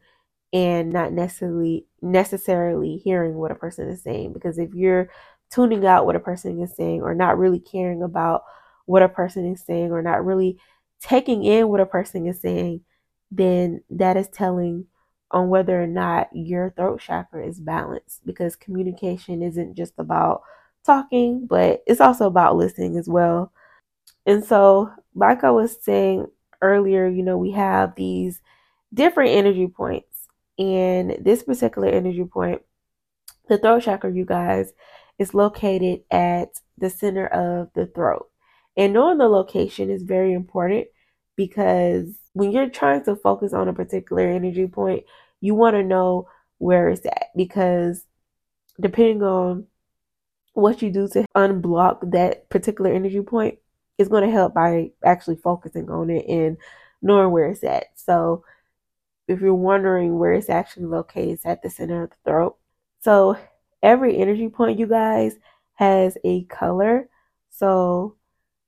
and 0.53 0.93
not 0.93 1.13
necessarily 1.13 1.87
necessarily 2.03 2.97
hearing 2.99 3.35
what 3.35 3.51
a 3.51 3.55
person 3.57 3.89
is 3.89 4.03
saying. 4.03 4.33
Because 4.33 4.59
if 4.59 4.75
you're 4.75 5.09
tuning 5.51 5.87
out 5.87 6.07
what 6.07 6.17
a 6.17 6.21
person 6.21 6.61
is 6.63 6.75
saying 6.75 7.03
or 7.03 7.15
not 7.15 7.39
really 7.39 7.61
caring 7.61 8.03
about 8.03 8.43
what 8.87 9.03
a 9.03 9.09
person 9.09 9.47
is 9.53 9.65
saying 9.65 9.91
or 9.93 10.03
not 10.03 10.25
really 10.25 10.59
taking 11.01 11.45
in 11.45 11.69
what 11.69 11.81
a 11.81 11.87
person 11.87 12.27
is 12.27 12.41
saying 12.41 12.81
then 13.31 13.83
that 13.91 14.17
is 14.17 14.29
telling 14.29 14.87
on 15.33 15.49
whether 15.49 15.83
or 15.83 15.87
not 15.87 16.29
your 16.33 16.71
throat 16.77 17.01
chakra 17.01 17.47
is 17.47 17.61
balanced 17.61 18.25
because 18.27 18.57
communication 18.57 19.43
isn't 19.43 19.75
just 19.75 19.95
about 19.99 20.43
talking 20.85 21.47
but 21.47 21.83
it's 21.87 22.01
also 22.01 22.27
about 22.27 22.57
listening 22.57 22.97
as 22.97 23.09
well 23.09 23.53
and 24.27 24.45
so 24.45 24.91
like 25.15 25.45
i 25.45 25.51
was 25.51 25.83
saying 25.83 26.27
earlier 26.61 27.09
you 27.09 27.23
know 27.23 27.39
we 27.39 27.53
have 27.53 27.95
these 27.95 28.41
different 28.95 29.31
energy 29.31 29.67
points 29.67 30.13
and 30.59 31.17
this 31.21 31.43
particular 31.43 31.89
energy 31.89 32.25
point, 32.25 32.63
the 33.49 33.59
throat 33.59 33.83
chakra, 33.83 34.13
you 34.13 34.25
guys, 34.25 34.73
is 35.19 35.35
located 35.35 36.03
at 36.11 36.51
the 36.79 36.91
center 36.91 37.27
of 37.27 37.71
the 37.75 37.87
throat. 37.87 38.29
And 38.77 38.93
knowing 38.93 39.19
the 39.19 39.29
location 39.29 39.91
is 39.91 40.03
very 40.03 40.33
important 40.33 40.87
because 41.37 42.15
when 42.35 42.53
you're 42.53 42.69
trying 42.69 43.05
to 43.05 43.17
focus 43.17 43.53
on 43.53 43.69
a 43.69 43.73
particular 43.73 44.23
energy 44.23 44.67
point, 44.67 45.05
you 45.41 45.55
want 45.55 45.75
to 45.75 45.83
know 45.83 46.29
where 46.59 46.89
it's 46.89 47.05
at 47.05 47.27
because 47.37 48.05
depending 48.81 49.23
on 49.23 49.67
what 50.55 50.83
you 50.83 50.91
do 50.91 51.09
to 51.09 51.27
unblock 51.37 52.11
that 52.13 52.49
particular 52.49 52.93
energy 52.93 53.21
point 53.21 53.59
is 53.99 54.09
going 54.09 54.25
to 54.25 54.31
help 54.31 54.55
by 54.55 54.91
actually 55.05 55.37
focusing 55.37 55.91
on 55.91 56.11
it 56.11 56.27
and 56.27 56.57
knowing 57.01 57.31
where 57.31 57.51
it's 57.51 57.65
at. 57.65 57.87
So 57.95 58.45
if 59.29 59.41
you're 59.41 59.55
wondering 59.55 60.19
where 60.19 60.33
it's 60.33 60.51
actually 60.51 60.87
located, 60.87 61.31
it's 61.31 61.47
at 61.47 61.63
the 61.63 61.71
center 61.71 62.05
of 62.05 62.11
the 62.11 62.17
throat. 62.25 62.57
So 63.01 63.37
every 63.83 64.19
energy 64.19 64.49
point, 64.49 64.79
you 64.79 64.87
guys, 64.87 65.35
has 65.75 66.17
a 66.25 66.45
color. 66.45 67.09
So 67.51 68.17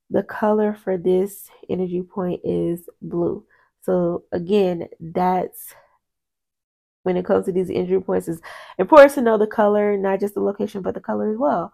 the 0.09 0.23
color 0.23 0.73
for 0.73 0.97
this 0.97 1.49
energy 1.69 2.01
point 2.01 2.41
is 2.43 2.89
blue. 3.01 3.45
So 3.85 4.23
again, 4.31 4.87
that's 4.99 5.75
when 7.03 7.17
it 7.17 7.25
comes 7.25 7.45
to 7.45 7.51
these 7.51 7.69
energy 7.69 7.99
points, 7.99 8.27
it's 8.27 8.41
important 8.79 9.13
to 9.13 9.21
know 9.21 9.37
the 9.37 9.45
color, 9.45 9.95
not 9.95 10.19
just 10.19 10.33
the 10.33 10.41
location, 10.41 10.81
but 10.81 10.95
the 10.95 10.99
color 10.99 11.31
as 11.31 11.37
well. 11.37 11.71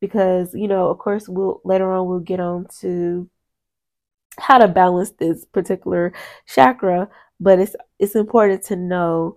Because, 0.00 0.54
you 0.54 0.68
know, 0.68 0.88
of 0.88 0.98
course, 0.98 1.28
we'll 1.28 1.60
later 1.64 1.90
on 1.90 2.06
we'll 2.06 2.20
get 2.20 2.40
on 2.40 2.66
to 2.80 3.30
how 4.38 4.58
to 4.58 4.68
balance 4.68 5.12
this 5.12 5.44
particular 5.46 6.12
chakra, 6.46 7.08
but 7.40 7.58
it's 7.58 7.76
it's 7.98 8.14
important 8.14 8.62
to 8.64 8.76
know 8.76 9.36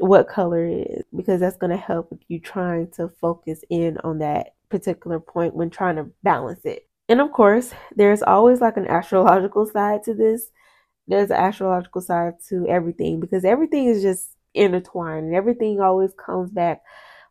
what 0.00 0.28
color 0.28 0.66
is 0.66 1.04
because 1.14 1.40
that's 1.40 1.56
going 1.56 1.70
to 1.70 1.76
help 1.76 2.10
with 2.10 2.20
you 2.28 2.40
trying 2.40 2.88
to 2.92 3.08
focus 3.20 3.62
in 3.68 3.98
on 3.98 4.18
that 4.18 4.54
particular 4.70 5.20
point 5.20 5.54
when 5.54 5.70
trying 5.70 5.96
to 5.96 6.06
balance 6.22 6.64
it. 6.64 6.88
And 7.08 7.20
of 7.20 7.32
course, 7.32 7.72
there's 7.96 8.22
always 8.22 8.60
like 8.60 8.76
an 8.76 8.86
astrological 8.86 9.66
side 9.66 10.02
to 10.04 10.14
this. 10.14 10.50
There's 11.08 11.30
an 11.30 11.36
astrological 11.36 12.00
side 12.00 12.34
to 12.48 12.66
everything 12.68 13.18
because 13.18 13.44
everything 13.44 13.86
is 13.86 14.02
just 14.02 14.36
intertwined 14.54 15.26
and 15.26 15.34
everything 15.34 15.80
always 15.80 16.12
comes 16.14 16.50
back 16.50 16.82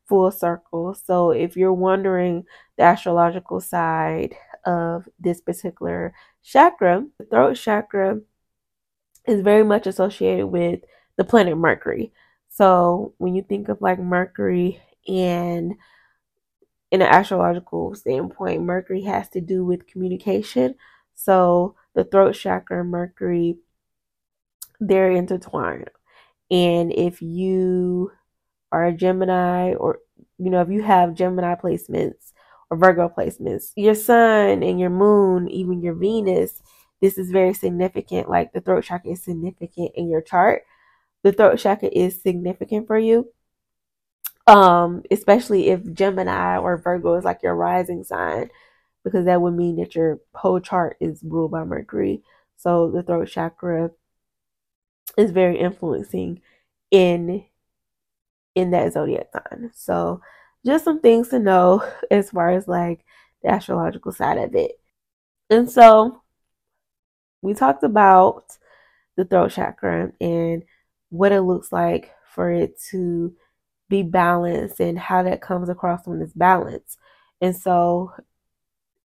full 0.08 0.32
circle. 0.32 0.94
So 0.96 1.32
if 1.32 1.56
you're 1.56 1.74
wondering 1.74 2.46
the 2.78 2.84
astrological 2.84 3.62
side 3.62 4.36
of 4.66 5.08
this 5.20 5.42
particular 5.42 6.14
chakra, 6.44 7.06
the 7.20 7.26
throat 7.26 7.56
chakra 7.56 8.22
is 9.28 9.42
very 9.42 9.64
much 9.64 9.88
associated 9.88 10.48
with 10.48 10.80
the 11.18 11.24
planet 11.24 11.58
Mercury. 11.58 12.12
So 12.50 13.14
when 13.18 13.36
you 13.36 13.44
think 13.44 13.70
of 13.70 13.82
like 13.82 14.00
Mercury 14.00 14.82
and 15.08 15.76
in 16.90 17.02
an 17.02 17.08
astrological 17.08 17.94
standpoint, 17.96 18.64
Mercury 18.64 19.02
has 19.04 19.30
to 19.30 19.42
do 19.42 19.66
with 19.66 19.88
communication. 19.88 20.76
So 21.16 21.76
the 21.94 22.06
throat 22.06 22.34
chakra 22.34 22.84
Mercury, 22.84 23.58
they're 24.80 25.12
intertwined. 25.12 25.90
And 26.50 26.94
if 26.94 27.22
you 27.22 28.12
are 28.72 28.86
a 28.86 28.94
Gemini 28.94 29.74
or 29.74 30.00
you 30.38 30.50
know, 30.50 30.62
if 30.62 30.70
you 30.70 30.84
have 30.84 31.16
Gemini 31.16 31.56
placements 31.56 32.34
or 32.70 32.78
Virgo 32.78 33.12
placements, 33.16 33.72
your 33.76 33.96
sun 33.96 34.64
and 34.64 34.80
your 34.80 34.90
moon, 34.90 35.50
even 35.50 35.82
your 35.82 35.96
Venus, 35.96 36.62
this 37.02 37.18
is 37.18 37.32
very 37.32 37.54
significant. 37.54 38.30
Like 38.30 38.54
the 38.54 38.62
throat 38.62 38.84
chakra 38.84 39.12
is 39.12 39.24
significant 39.24 39.92
in 39.96 40.10
your 40.10 40.22
chart. 40.22 40.64
The 41.24 41.32
throat 41.32 41.58
chakra 41.60 41.90
is 41.92 42.22
significant 42.22 42.88
for 42.88 42.98
you. 42.98 43.32
Um, 44.46 45.04
especially 45.12 45.70
if 45.70 45.94
Gemini 45.94 46.58
or 46.58 46.78
Virgo 46.78 47.16
is 47.16 47.26
like 47.26 47.44
your 47.44 47.56
rising 47.56 48.04
sign, 48.04 48.50
because 49.04 49.26
that 49.26 49.42
would 49.42 49.54
mean 49.54 49.76
that 49.78 49.96
your 49.96 50.20
whole 50.34 50.60
chart 50.60 50.98
is 51.02 51.22
ruled 51.24 51.52
by 51.52 51.64
Mercury. 51.64 52.24
So 52.56 52.90
the 52.90 53.04
throat 53.04 53.28
chakra 53.28 53.92
is 55.18 55.32
very 55.32 55.60
influencing 55.60 56.42
in 56.92 57.44
in 58.56 58.72
that 58.72 58.94
zodiac 58.94 59.28
sign. 59.32 59.72
So 59.76 60.22
just 60.66 60.84
some 60.84 61.00
things 61.00 61.30
to 61.30 61.40
know 61.40 61.88
as 62.12 62.32
far 62.32 62.52
as 62.52 62.68
like 62.68 63.06
the 63.44 63.50
astrological 63.50 64.12
side 64.12 64.38
of 64.38 64.56
it. 64.56 64.80
And 65.50 65.70
so 65.70 66.22
we 67.42 67.54
talked 67.54 67.84
about 67.84 68.58
the 69.16 69.26
throat 69.26 69.52
chakra 69.52 70.12
and 70.20 70.64
what 71.10 71.32
it 71.32 71.42
looks 71.42 71.72
like 71.72 72.12
for 72.34 72.52
it 72.52 72.80
to 72.92 73.36
be 73.90 74.04
balanced 74.04 74.80
and 74.80 74.98
how 75.00 75.24
that 75.24 75.42
comes 75.42 75.70
across 75.70 76.06
when 76.06 76.22
it's 76.22 76.34
balanced. 76.34 76.98
And 77.42 77.56
so, 77.56 78.12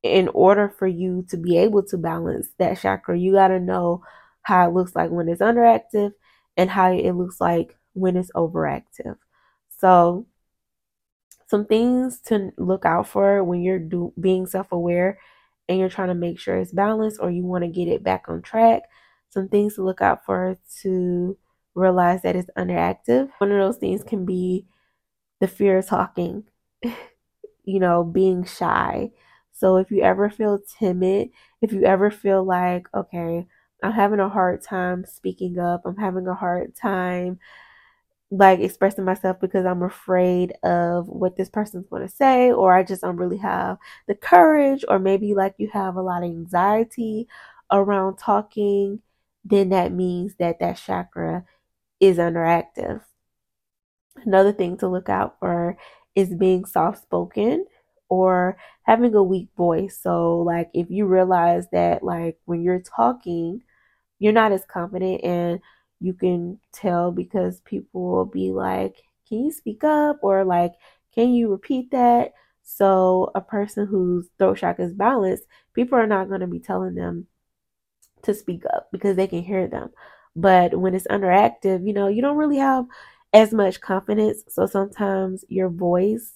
in 0.02 0.28
order 0.28 0.69
for 0.69 0.87
you 0.87 1.25
to 1.28 1.37
be 1.37 1.59
able 1.59 1.83
to 1.85 1.97
balance 1.97 2.49
that 2.59 2.81
chakra, 2.81 3.16
you 3.16 3.33
got 3.33 3.49
to 3.49 3.61
know 3.61 4.02
how 4.42 4.68
it 4.68 4.75
looks 4.75 4.94
like 4.96 5.11
when 5.11 5.28
it's 5.28 5.42
underactive 5.42 6.12
and 6.56 6.70
how 6.70 6.92
it 6.92 7.12
looks 7.12 7.40
like 7.40 7.76
when 7.94 8.16
it's 8.16 8.32
overactive. 8.32 9.16
So, 9.78 10.26
some 11.49 11.66
things 11.66 12.20
to 12.20 12.50
look 12.56 12.84
out 12.84 13.06
for 13.06 13.44
when 13.44 13.62
you're 13.62 13.78
do, 13.78 14.12
being 14.20 14.46
self 14.46 14.72
aware 14.72 15.18
and 15.68 15.78
you're 15.78 15.88
trying 15.88 16.08
to 16.08 16.14
make 16.14 16.38
sure 16.38 16.56
it's 16.58 16.72
balanced 16.72 17.20
or 17.20 17.30
you 17.30 17.44
want 17.44 17.62
to 17.64 17.68
get 17.70 17.88
it 17.88 18.02
back 18.02 18.25
on 18.28 18.42
track, 18.42 18.82
some 19.30 19.49
things 19.49 19.75
to 19.75 19.82
look 19.84 20.00
out 20.00 20.25
for 20.25 20.56
to 20.82 21.37
realize 21.75 22.22
that 22.22 22.37
it's 22.37 22.50
underactive. 22.58 23.30
One 23.38 23.52
of 23.52 23.58
those 23.58 23.76
things 23.78 24.02
can 24.02 24.25
be 24.25 24.66
the 25.40 25.49
fear 25.49 25.78
of 25.78 25.87
talking, 25.87 26.44
you 27.64 27.80
know, 27.80 28.04
being 28.04 28.44
shy. 28.44 29.11
So 29.52 29.76
if 29.76 29.90
you 29.90 30.02
ever 30.02 30.30
feel 30.30 30.61
timid, 30.78 31.30
if 31.61 31.72
you 31.72 31.84
ever 31.84 32.11
feel 32.11 32.44
like, 32.44 32.87
okay, 32.94 33.46
I'm 33.82 33.92
having 33.92 34.20
a 34.20 34.28
hard 34.28 34.62
time 34.62 35.04
speaking 35.06 35.58
up, 35.58 35.82
I'm 35.84 35.96
having 35.96 36.26
a 36.28 36.34
hard 36.34 36.74
time 36.76 37.38
like 38.30 38.60
expressing 38.60 39.04
myself 39.04 39.38
because 39.40 39.66
I'm 39.66 39.82
afraid 39.82 40.52
of 40.62 41.06
what 41.08 41.36
this 41.36 41.50
person's 41.50 41.86
going 41.88 42.02
to 42.02 42.14
say, 42.14 42.50
or 42.50 42.72
I 42.72 42.82
just 42.82 43.02
don't 43.02 43.16
really 43.16 43.36
have 43.38 43.76
the 44.08 44.14
courage, 44.14 44.84
or 44.88 44.98
maybe 44.98 45.34
like 45.34 45.54
you 45.58 45.68
have 45.72 45.96
a 45.96 46.02
lot 46.02 46.22
of 46.22 46.30
anxiety 46.30 47.28
around 47.70 48.16
talking, 48.16 49.00
then 49.44 49.68
that 49.70 49.92
means 49.92 50.34
that 50.38 50.60
that 50.60 50.78
chakra 50.78 51.44
is 52.00 52.18
underactive. 52.18 53.02
Another 54.24 54.52
thing 54.52 54.76
to 54.78 54.88
look 54.88 55.08
out 55.08 55.38
for 55.38 55.76
is 56.14 56.34
being 56.34 56.64
soft 56.64 57.02
spoken 57.02 57.66
or 58.08 58.56
having 58.82 59.14
a 59.14 59.22
weak 59.22 59.48
voice. 59.56 59.98
So, 60.00 60.38
like, 60.38 60.70
if 60.74 60.90
you 60.90 61.06
realize 61.06 61.66
that, 61.72 62.02
like, 62.02 62.38
when 62.44 62.62
you're 62.62 62.80
talking, 62.82 63.62
you're 64.22 64.32
not 64.32 64.52
as 64.52 64.64
confident 64.64 65.24
and 65.24 65.60
you 66.00 66.14
can 66.14 66.60
tell 66.72 67.10
because 67.10 67.60
people 67.62 68.02
will 68.02 68.24
be 68.24 68.52
like, 68.52 69.02
Can 69.28 69.44
you 69.44 69.50
speak 69.50 69.82
up? 69.82 70.20
Or 70.22 70.44
like, 70.44 70.74
Can 71.12 71.34
you 71.34 71.50
repeat 71.50 71.90
that? 71.90 72.32
So, 72.62 73.32
a 73.34 73.40
person 73.40 73.86
whose 73.86 74.28
throat 74.38 74.58
chakra 74.58 74.84
is 74.84 74.94
balanced, 74.94 75.42
people 75.74 75.98
are 75.98 76.06
not 76.06 76.28
going 76.28 76.40
to 76.40 76.46
be 76.46 76.60
telling 76.60 76.94
them 76.94 77.26
to 78.22 78.32
speak 78.32 78.62
up 78.72 78.90
because 78.92 79.16
they 79.16 79.26
can 79.26 79.42
hear 79.42 79.66
them. 79.66 79.90
But 80.36 80.78
when 80.78 80.94
it's 80.94 81.08
underactive, 81.08 81.84
you 81.84 81.92
know, 81.92 82.06
you 82.06 82.22
don't 82.22 82.36
really 82.36 82.58
have 82.58 82.86
as 83.32 83.52
much 83.52 83.80
confidence. 83.80 84.44
So 84.48 84.66
sometimes 84.66 85.44
your 85.48 85.68
voice 85.68 86.34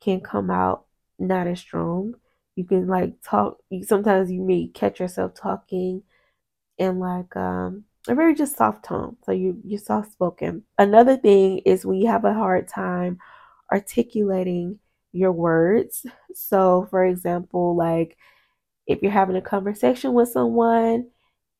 can 0.00 0.20
come 0.20 0.50
out 0.50 0.86
not 1.18 1.46
as 1.46 1.60
strong. 1.60 2.14
You 2.56 2.64
can 2.64 2.86
like 2.86 3.16
talk. 3.22 3.58
Sometimes 3.82 4.30
you 4.30 4.42
may 4.42 4.68
catch 4.68 4.98
yourself 4.98 5.34
talking 5.34 6.02
in 6.78 6.98
like 6.98 7.34
um, 7.36 7.84
a 8.08 8.14
very 8.14 8.34
just 8.34 8.56
soft 8.56 8.84
tone. 8.84 9.16
So 9.24 9.32
you 9.32 9.60
you're 9.64 9.78
soft 9.80 10.12
spoken. 10.12 10.64
Another 10.78 11.16
thing 11.16 11.58
is 11.58 11.84
when 11.86 11.98
you 11.98 12.08
have 12.08 12.24
a 12.24 12.34
hard 12.34 12.68
time 12.68 13.18
articulating 13.72 14.78
your 15.12 15.32
words. 15.32 16.06
So 16.34 16.86
for 16.90 17.04
example, 17.04 17.76
like 17.76 18.16
if 18.86 19.02
you're 19.02 19.12
having 19.12 19.36
a 19.36 19.42
conversation 19.42 20.14
with 20.14 20.30
someone 20.30 21.08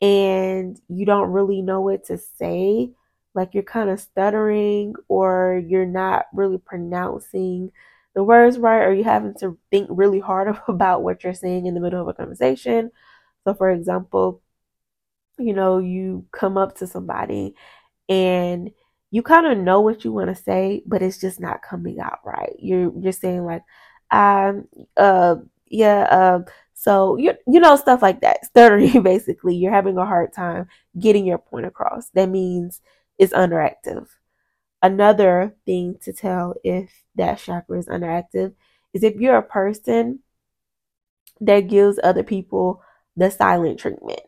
and 0.00 0.80
you 0.88 1.04
don't 1.06 1.32
really 1.32 1.62
know 1.62 1.80
what 1.80 2.04
to 2.06 2.18
say, 2.18 2.90
like 3.34 3.54
you're 3.54 3.62
kind 3.62 3.90
of 3.90 4.00
stuttering 4.00 4.94
or 5.08 5.62
you're 5.66 5.87
not 5.87 6.26
really 6.32 6.58
pronouncing 6.58 7.70
the 8.14 8.25
words 8.25 8.58
right, 8.58 8.82
or 8.84 8.92
you're 8.92 9.04
having 9.04 9.34
to 9.34 9.58
think 9.70 9.88
really 9.90 10.18
hard 10.20 10.58
about 10.68 11.02
what 11.02 11.22
you're 11.22 11.34
saying 11.34 11.66
in 11.66 11.75
the 11.75 11.80
middle 11.80 12.00
of 12.00 12.08
a 12.08 12.14
conversation. 12.14 12.90
So, 13.44 13.54
for 13.54 13.70
example, 13.70 14.42
you 15.38 15.54
know, 15.54 15.78
you 15.78 16.26
come 16.33 16.57
up 16.59 16.76
to 16.78 16.87
somebody 16.87 17.54
and 18.09 18.71
you 19.11 19.23
kind 19.23 19.47
of 19.47 19.59
know 19.59 19.80
what 19.80 20.04
you 20.04 20.12
want 20.12 20.28
to 20.35 20.42
say, 20.42 20.83
but 20.87 21.02
it's 21.02 21.18
just 21.21 21.40
not 21.40 21.62
coming 21.62 22.00
out 22.00 22.21
right. 22.25 22.57
You're 22.59 22.92
you're 22.99 23.12
saying 23.12 23.45
like, 23.45 23.62
um, 24.11 24.68
uh, 24.97 25.37
yeah, 25.68 26.02
uh, 26.11 26.40
so 26.75 27.16
you 27.16 27.35
you 27.47 27.61
know 27.61 27.76
stuff 27.76 28.02
like 28.02 28.21
that. 28.23 28.45
Stuttering 28.47 29.02
basically, 29.02 29.57
you're 29.57 29.73
having 29.73 29.99
a 29.99 30.07
hard 30.07 30.33
time 30.33 30.68
getting 30.99 31.26
your 31.26 31.38
point 31.38 31.66
across. 31.66 32.11
That 32.11 32.28
means 32.30 32.80
it's 33.18 33.33
underactive. 33.33 34.09
Another 34.83 35.54
thing 35.66 35.99
to 36.02 36.12
tell 36.12 36.54
if 36.64 36.90
that 37.16 37.38
chakra 37.38 37.78
is 37.78 37.88
underactive 37.88 38.54
is 38.95 39.02
if 39.02 39.16
you're 39.16 39.37
a 39.38 39.42
person 39.42 40.21
that 41.40 41.68
gives 41.68 41.99
other 42.02 42.23
people 42.23 42.83
the 43.16 43.30
silent 43.30 43.78
treatment. 43.80 44.21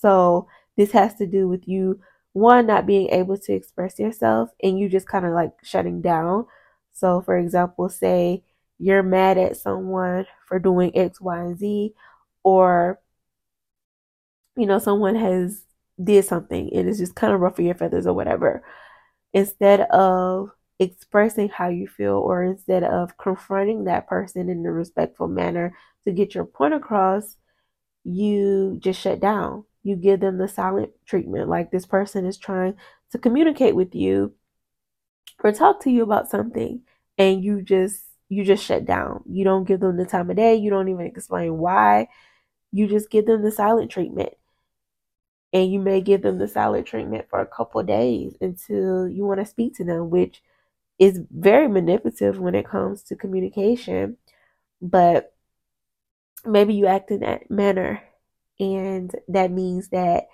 So 0.00 0.48
this 0.76 0.92
has 0.92 1.14
to 1.16 1.26
do 1.26 1.48
with 1.48 1.66
you 1.68 2.00
one 2.32 2.66
not 2.66 2.86
being 2.86 3.08
able 3.10 3.36
to 3.36 3.52
express 3.52 3.98
yourself 3.98 4.50
and 4.62 4.78
you 4.78 4.88
just 4.88 5.08
kind 5.08 5.26
of 5.26 5.32
like 5.32 5.52
shutting 5.62 6.00
down. 6.00 6.46
So 6.92 7.20
for 7.20 7.36
example, 7.36 7.88
say 7.88 8.44
you're 8.78 9.02
mad 9.02 9.38
at 9.38 9.56
someone 9.56 10.26
for 10.46 10.58
doing 10.58 10.96
X, 10.96 11.20
Y, 11.20 11.38
and 11.38 11.58
Z, 11.58 11.94
or 12.44 13.00
you 14.56 14.66
know, 14.66 14.78
someone 14.78 15.14
has 15.14 15.62
did 16.02 16.24
something 16.24 16.70
and 16.72 16.88
it's 16.88 16.98
just 16.98 17.14
kind 17.14 17.32
of 17.32 17.40
ruffling 17.40 17.66
your 17.66 17.76
feathers 17.76 18.06
or 18.06 18.14
whatever. 18.14 18.62
Instead 19.32 19.82
of 19.90 20.50
expressing 20.78 21.48
how 21.48 21.68
you 21.68 21.88
feel 21.88 22.14
or 22.16 22.44
instead 22.44 22.84
of 22.84 23.16
confronting 23.18 23.84
that 23.84 24.08
person 24.08 24.48
in 24.48 24.64
a 24.66 24.72
respectful 24.72 25.28
manner 25.28 25.74
to 26.06 26.12
get 26.12 26.34
your 26.34 26.44
point 26.44 26.74
across, 26.74 27.36
you 28.04 28.78
just 28.80 29.00
shut 29.00 29.20
down. 29.20 29.64
You 29.82 29.96
give 29.96 30.20
them 30.20 30.38
the 30.38 30.48
silent 30.48 30.92
treatment. 31.06 31.48
Like 31.48 31.70
this 31.70 31.86
person 31.86 32.26
is 32.26 32.36
trying 32.38 32.76
to 33.12 33.18
communicate 33.18 33.74
with 33.74 33.94
you 33.94 34.34
or 35.42 35.52
talk 35.52 35.80
to 35.82 35.90
you 35.90 36.02
about 36.02 36.28
something 36.30 36.82
and 37.16 37.42
you 37.42 37.62
just 37.62 38.04
you 38.28 38.44
just 38.44 38.64
shut 38.64 38.84
down. 38.84 39.22
You 39.26 39.44
don't 39.44 39.64
give 39.66 39.80
them 39.80 39.96
the 39.96 40.04
time 40.04 40.28
of 40.30 40.36
day. 40.36 40.54
You 40.54 40.68
don't 40.70 40.88
even 40.88 41.06
explain 41.06 41.56
why. 41.56 42.08
You 42.72 42.88
just 42.88 43.10
give 43.10 43.26
them 43.26 43.42
the 43.42 43.52
silent 43.52 43.90
treatment. 43.90 44.34
And 45.52 45.72
you 45.72 45.80
may 45.80 46.00
give 46.02 46.22
them 46.22 46.38
the 46.38 46.48
silent 46.48 46.86
treatment 46.86 47.26
for 47.30 47.40
a 47.40 47.46
couple 47.46 47.82
days 47.82 48.36
until 48.40 49.08
you 49.08 49.24
want 49.24 49.40
to 49.40 49.46
speak 49.46 49.74
to 49.76 49.84
them, 49.84 50.10
which 50.10 50.42
is 50.98 51.20
very 51.30 51.68
manipulative 51.68 52.40
when 52.40 52.54
it 52.54 52.66
comes 52.68 53.02
to 53.04 53.16
communication. 53.16 54.18
But 54.82 55.34
maybe 56.44 56.74
you 56.74 56.86
act 56.86 57.10
in 57.10 57.20
that 57.20 57.50
manner 57.50 58.02
and 58.60 59.14
that 59.28 59.50
means 59.50 59.88
that 59.88 60.28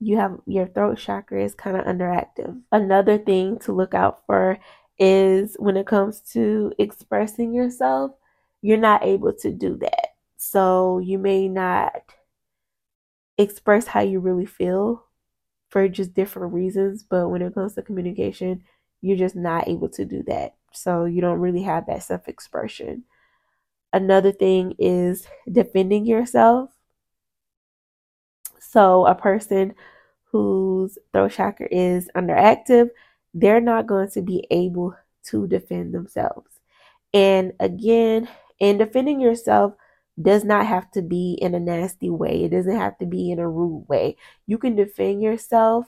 you 0.00 0.16
have 0.16 0.38
your 0.46 0.66
throat 0.66 0.98
chakra 0.98 1.44
is 1.44 1.54
kind 1.54 1.76
of 1.76 1.84
underactive. 1.84 2.60
Another 2.72 3.18
thing 3.18 3.58
to 3.60 3.72
look 3.72 3.94
out 3.94 4.24
for 4.26 4.58
is 4.98 5.56
when 5.58 5.76
it 5.76 5.86
comes 5.86 6.20
to 6.32 6.72
expressing 6.78 7.54
yourself, 7.54 8.12
you're 8.62 8.78
not 8.78 9.04
able 9.04 9.32
to 9.34 9.50
do 9.50 9.76
that. 9.78 10.08
So 10.36 10.98
you 10.98 11.18
may 11.18 11.48
not 11.48 12.02
express 13.38 13.86
how 13.86 14.00
you 14.00 14.20
really 14.20 14.46
feel 14.46 15.04
for 15.68 15.88
just 15.88 16.14
different 16.14 16.52
reasons, 16.52 17.02
but 17.02 17.28
when 17.28 17.42
it 17.42 17.54
comes 17.54 17.74
to 17.74 17.82
communication, 17.82 18.62
you're 19.00 19.16
just 19.16 19.36
not 19.36 19.68
able 19.68 19.88
to 19.90 20.04
do 20.04 20.22
that. 20.24 20.56
So 20.72 21.04
you 21.04 21.20
don't 21.20 21.40
really 21.40 21.62
have 21.62 21.86
that 21.86 22.02
self 22.02 22.28
expression. 22.28 23.04
Another 23.92 24.32
thing 24.32 24.74
is 24.78 25.26
defending 25.50 26.06
yourself. 26.06 26.70
So, 28.70 29.04
a 29.06 29.14
person 29.14 29.74
whose 30.30 30.96
throat 31.12 31.32
chakra 31.32 31.66
is 31.70 32.08
underactive, 32.16 32.90
they're 33.34 33.60
not 33.60 33.86
going 33.86 34.10
to 34.10 34.22
be 34.22 34.46
able 34.50 34.94
to 35.24 35.46
defend 35.48 35.92
themselves. 35.92 36.48
And 37.12 37.52
again, 37.58 38.28
in 38.60 38.78
defending 38.78 39.20
yourself 39.20 39.74
does 40.20 40.44
not 40.44 40.66
have 40.66 40.90
to 40.92 41.02
be 41.02 41.38
in 41.40 41.54
a 41.54 41.60
nasty 41.60 42.10
way, 42.10 42.44
it 42.44 42.50
doesn't 42.50 42.76
have 42.76 42.96
to 42.98 43.06
be 43.06 43.32
in 43.32 43.40
a 43.40 43.48
rude 43.48 43.86
way. 43.88 44.16
You 44.46 44.58
can 44.58 44.76
defend 44.76 45.20
yourself 45.22 45.86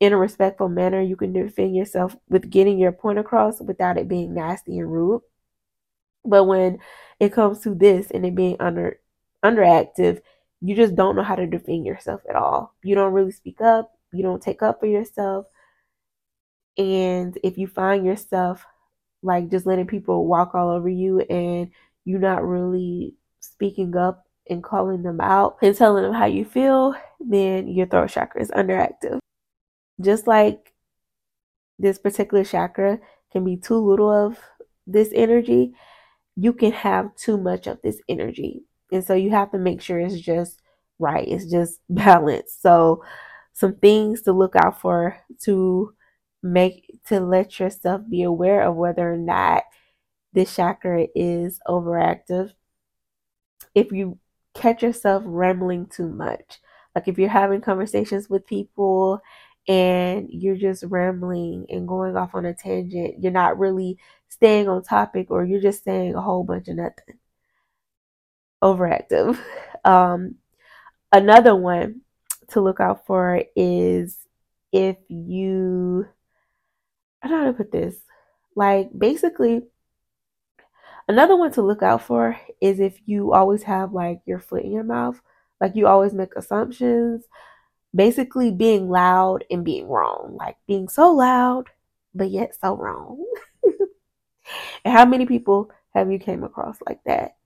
in 0.00 0.12
a 0.14 0.18
respectful 0.18 0.68
manner. 0.68 1.02
You 1.02 1.16
can 1.16 1.32
defend 1.32 1.76
yourself 1.76 2.16
with 2.28 2.50
getting 2.50 2.78
your 2.78 2.92
point 2.92 3.18
across 3.18 3.60
without 3.60 3.98
it 3.98 4.08
being 4.08 4.34
nasty 4.34 4.78
and 4.78 4.90
rude. 4.90 5.22
But 6.24 6.44
when 6.44 6.78
it 7.18 7.32
comes 7.32 7.60
to 7.60 7.74
this 7.74 8.10
and 8.10 8.24
it 8.24 8.34
being 8.34 8.56
under 8.60 9.00
underactive, 9.44 10.22
you 10.60 10.76
just 10.76 10.94
don't 10.94 11.16
know 11.16 11.22
how 11.22 11.34
to 11.34 11.46
defend 11.46 11.86
yourself 11.86 12.20
at 12.28 12.36
all. 12.36 12.74
You 12.82 12.94
don't 12.94 13.12
really 13.12 13.32
speak 13.32 13.60
up, 13.60 13.92
you 14.12 14.22
don't 14.22 14.42
take 14.42 14.62
up 14.62 14.80
for 14.80 14.86
yourself. 14.86 15.46
And 16.76 17.36
if 17.42 17.58
you 17.58 17.66
find 17.66 18.04
yourself 18.04 18.64
like 19.22 19.50
just 19.50 19.66
letting 19.66 19.86
people 19.86 20.26
walk 20.26 20.54
all 20.54 20.70
over 20.70 20.88
you 20.88 21.20
and 21.20 21.70
you're 22.04 22.20
not 22.20 22.44
really 22.44 23.14
speaking 23.40 23.96
up 23.96 24.26
and 24.48 24.62
calling 24.62 25.02
them 25.02 25.20
out 25.20 25.56
and 25.62 25.76
telling 25.76 26.02
them 26.02 26.14
how 26.14 26.26
you 26.26 26.44
feel, 26.44 26.94
then 27.20 27.68
your 27.68 27.86
throat 27.86 28.10
chakra 28.10 28.40
is 28.40 28.50
underactive. 28.50 29.18
Just 30.00 30.26
like 30.26 30.72
this 31.78 31.98
particular 31.98 32.44
chakra 32.44 32.98
can 33.32 33.44
be 33.44 33.56
too 33.56 33.76
little 33.76 34.10
of 34.10 34.38
this 34.86 35.10
energy, 35.14 35.72
you 36.36 36.52
can 36.52 36.72
have 36.72 37.14
too 37.16 37.36
much 37.36 37.66
of 37.66 37.80
this 37.82 38.00
energy. 38.08 38.64
And 38.92 39.04
so 39.04 39.14
you 39.14 39.30
have 39.30 39.50
to 39.52 39.58
make 39.58 39.80
sure 39.80 39.98
it's 39.98 40.20
just 40.20 40.60
right, 40.98 41.26
it's 41.26 41.46
just 41.50 41.80
balanced. 41.88 42.62
So, 42.62 43.04
some 43.52 43.74
things 43.76 44.22
to 44.22 44.32
look 44.32 44.56
out 44.56 44.80
for 44.80 45.18
to 45.44 45.94
make 46.42 46.98
to 47.06 47.20
let 47.20 47.58
yourself 47.60 48.02
be 48.08 48.22
aware 48.22 48.62
of 48.62 48.76
whether 48.76 49.12
or 49.12 49.16
not 49.18 49.64
this 50.32 50.54
chakra 50.54 51.08
is 51.14 51.60
overactive. 51.68 52.52
If 53.74 53.92
you 53.92 54.18
catch 54.54 54.82
yourself 54.82 55.22
rambling 55.26 55.86
too 55.86 56.08
much, 56.08 56.60
like 56.94 57.08
if 57.08 57.18
you're 57.18 57.28
having 57.28 57.60
conversations 57.60 58.28
with 58.28 58.46
people 58.46 59.20
and 59.68 60.28
you're 60.30 60.56
just 60.56 60.84
rambling 60.84 61.66
and 61.68 61.86
going 61.86 62.16
off 62.16 62.34
on 62.34 62.46
a 62.46 62.54
tangent, 62.54 63.20
you're 63.22 63.32
not 63.32 63.58
really 63.58 63.98
staying 64.28 64.68
on 64.68 64.82
topic 64.82 65.30
or 65.30 65.44
you're 65.44 65.60
just 65.60 65.84
saying 65.84 66.14
a 66.14 66.20
whole 66.20 66.44
bunch 66.44 66.68
of 66.68 66.76
nothing. 66.76 67.18
Overactive. 68.62 69.38
Um, 69.82 70.34
another 71.10 71.56
one 71.56 72.02
to 72.48 72.60
look 72.60 72.80
out 72.80 73.06
for 73.06 73.42
is 73.56 74.18
if 74.72 74.98
you 75.08 76.06
I 77.22 77.28
don't 77.28 77.38
know 77.38 77.44
how 77.46 77.50
to 77.52 77.56
put 77.56 77.72
this. 77.72 77.96
Like 78.54 78.90
basically 78.96 79.62
another 81.08 81.36
one 81.36 81.52
to 81.52 81.62
look 81.62 81.82
out 81.82 82.02
for 82.02 82.38
is 82.60 82.80
if 82.80 82.98
you 83.06 83.32
always 83.32 83.62
have 83.62 83.92
like 83.92 84.20
your 84.26 84.38
foot 84.38 84.64
in 84.64 84.72
your 84.72 84.84
mouth, 84.84 85.20
like 85.60 85.76
you 85.76 85.86
always 85.86 86.12
make 86.12 86.36
assumptions, 86.36 87.24
basically 87.94 88.50
being 88.50 88.88
loud 88.88 89.44
and 89.50 89.64
being 89.64 89.88
wrong, 89.88 90.36
like 90.38 90.56
being 90.66 90.88
so 90.88 91.12
loud 91.12 91.70
but 92.14 92.30
yet 92.30 92.54
so 92.60 92.76
wrong. 92.76 93.24
and 94.84 94.92
how 94.94 95.04
many 95.04 95.26
people 95.26 95.70
have 95.94 96.10
you 96.10 96.18
came 96.18 96.44
across 96.44 96.76
like 96.86 97.02
that? 97.04 97.36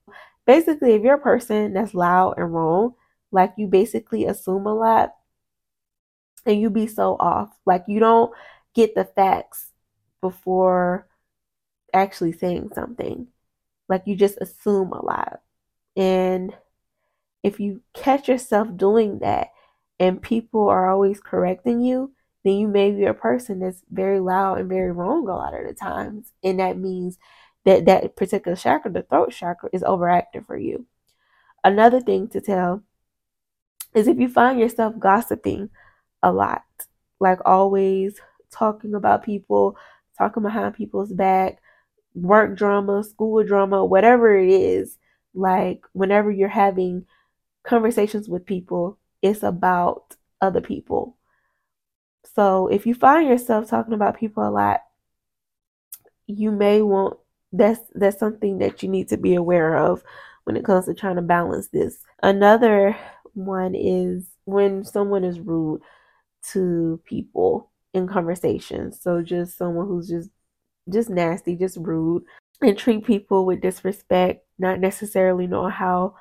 Basically, 0.45 0.93
if 0.93 1.01
you're 1.01 1.15
a 1.15 1.19
person 1.19 1.73
that's 1.73 1.93
loud 1.93 2.35
and 2.37 2.53
wrong, 2.53 2.95
like 3.31 3.53
you 3.57 3.67
basically 3.67 4.25
assume 4.25 4.65
a 4.67 4.73
lot 4.73 5.13
and 6.45 6.59
you 6.59 6.69
be 6.69 6.87
so 6.87 7.15
off. 7.19 7.49
Like 7.65 7.85
you 7.87 7.99
don't 7.99 8.31
get 8.73 8.95
the 8.95 9.05
facts 9.05 9.71
before 10.21 11.07
actually 11.93 12.33
saying 12.33 12.69
something. 12.75 13.27
Like 13.89 14.03
you 14.05 14.15
just 14.15 14.37
assume 14.39 14.91
a 14.91 15.03
lot. 15.03 15.41
And 15.95 16.55
if 17.43 17.59
you 17.59 17.81
catch 17.93 18.27
yourself 18.27 18.75
doing 18.75 19.19
that, 19.19 19.49
and 19.99 20.21
people 20.21 20.67
are 20.67 20.89
always 20.89 21.19
correcting 21.19 21.81
you, 21.81 22.11
then 22.43 22.55
you 22.55 22.67
may 22.67 22.91
be 22.91 23.05
a 23.05 23.13
person 23.13 23.59
that's 23.59 23.81
very 23.89 24.19
loud 24.19 24.59
and 24.59 24.69
very 24.69 24.91
wrong 24.91 25.27
a 25.27 25.35
lot 25.35 25.53
of 25.53 25.65
the 25.65 25.73
times. 25.73 26.31
And 26.43 26.59
that 26.59 26.77
means 26.77 27.17
that 27.65 27.85
that 27.85 28.15
particular 28.15 28.55
chakra, 28.55 28.91
the 28.91 29.01
throat 29.03 29.31
chakra, 29.31 29.69
is 29.73 29.81
overactive 29.83 30.45
for 30.45 30.57
you. 30.57 30.85
Another 31.63 31.99
thing 31.99 32.27
to 32.29 32.41
tell 32.41 32.83
is 33.93 34.07
if 34.07 34.19
you 34.19 34.29
find 34.29 34.59
yourself 34.59 34.97
gossiping 34.99 35.69
a 36.21 36.31
lot, 36.31 36.63
like 37.19 37.39
always 37.45 38.19
talking 38.51 38.93
about 38.93 39.23
people, 39.23 39.77
talking 40.17 40.43
behind 40.43 40.75
people's 40.75 41.11
back, 41.11 41.59
work 42.13 42.57
drama, 42.57 43.03
school 43.03 43.43
drama, 43.43 43.83
whatever 43.83 44.37
it 44.37 44.49
is, 44.49 44.97
like 45.33 45.81
whenever 45.93 46.31
you're 46.31 46.47
having 46.47 47.05
conversations 47.63 48.29
with 48.29 48.45
people, 48.45 48.97
it's 49.21 49.43
about 49.43 50.15
other 50.41 50.61
people. 50.61 51.17
So 52.35 52.67
if 52.67 52.85
you 52.85 52.93
find 52.93 53.27
yourself 53.27 53.69
talking 53.69 53.93
about 53.93 54.17
people 54.19 54.47
a 54.47 54.49
lot, 54.49 54.81
you 56.27 56.51
may 56.51 56.81
want 56.81 57.17
that's 57.57 57.81
that's 57.93 58.19
something 58.19 58.59
that 58.59 58.83
you 58.83 58.89
need 58.89 59.07
to 59.09 59.17
be 59.17 59.35
aware 59.35 59.75
of 59.77 60.03
when 60.43 60.55
it 60.55 60.65
comes 60.65 60.85
to 60.85 60.93
trying 60.93 61.15
to 61.15 61.21
balance 61.21 61.69
this. 61.69 61.99
Another 62.23 62.95
one 63.33 63.75
is 63.75 64.29
when 64.45 64.83
someone 64.83 65.23
is 65.23 65.39
rude 65.39 65.81
to 66.51 67.01
people 67.05 67.71
in 67.93 68.07
conversations. 68.07 68.99
So 69.01 69.21
just 69.21 69.57
someone 69.57 69.87
who's 69.87 70.09
just 70.09 70.29
just 70.91 71.09
nasty, 71.09 71.55
just 71.55 71.77
rude 71.77 72.23
and 72.61 72.77
treat 72.77 73.05
people 73.05 73.45
with 73.45 73.61
disrespect, 73.61 74.45
not 74.59 74.79
necessarily 74.79 75.47
know 75.47 75.67
how 75.67 76.15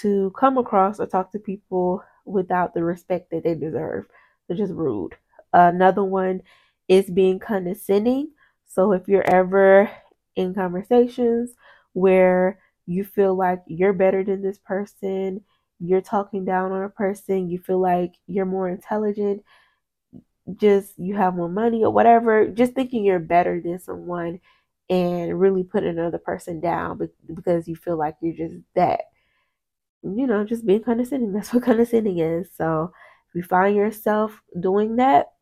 to 0.00 0.32
come 0.38 0.58
across 0.58 1.00
or 1.00 1.06
talk 1.06 1.32
to 1.32 1.38
people 1.38 2.02
without 2.24 2.74
the 2.74 2.82
respect 2.82 3.30
that 3.30 3.44
they 3.44 3.54
deserve. 3.54 4.06
They're 4.46 4.56
just 4.56 4.72
rude. 4.72 5.14
Another 5.52 6.04
one 6.04 6.42
is 6.88 7.10
being 7.10 7.38
condescending. 7.38 8.30
So 8.66 8.92
if 8.92 9.08
you're 9.08 9.28
ever 9.30 9.90
in 10.36 10.54
conversations 10.54 11.54
where 11.92 12.58
you 12.86 13.04
feel 13.04 13.34
like 13.34 13.62
you're 13.66 13.92
better 13.92 14.24
than 14.24 14.42
this 14.42 14.58
person, 14.58 15.42
you're 15.80 16.00
talking 16.02 16.44
down 16.44 16.72
on 16.72 16.84
a 16.84 16.88
person, 16.88 17.48
you 17.48 17.58
feel 17.58 17.80
like 17.80 18.14
you're 18.26 18.46
more 18.46 18.68
intelligent, 18.68 19.42
just 20.56 20.92
you 20.98 21.16
have 21.16 21.34
more 21.34 21.48
money 21.48 21.82
or 21.84 21.90
whatever, 21.90 22.46
just 22.48 22.74
thinking 22.74 23.04
you're 23.04 23.18
better 23.18 23.60
than 23.60 23.78
someone 23.78 24.40
and 24.90 25.40
really 25.40 25.64
putting 25.64 25.88
another 25.90 26.18
person 26.18 26.60
down 26.60 27.00
because 27.34 27.66
you 27.66 27.74
feel 27.76 27.96
like 27.98 28.16
you're 28.20 28.34
just 28.48 28.60
that. 28.74 29.00
You 30.02 30.26
know, 30.26 30.44
just 30.44 30.66
being 30.66 30.82
condescending. 30.84 31.32
That's 31.32 31.52
what 31.54 31.64
condescending 31.64 32.18
is. 32.18 32.50
So 32.56 32.92
if 33.28 33.34
you 33.34 33.42
find 33.42 33.74
yourself 33.76 34.40
doing 34.58 34.96
that, 34.96 35.32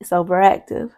it's 0.00 0.10
overactive. 0.10 0.92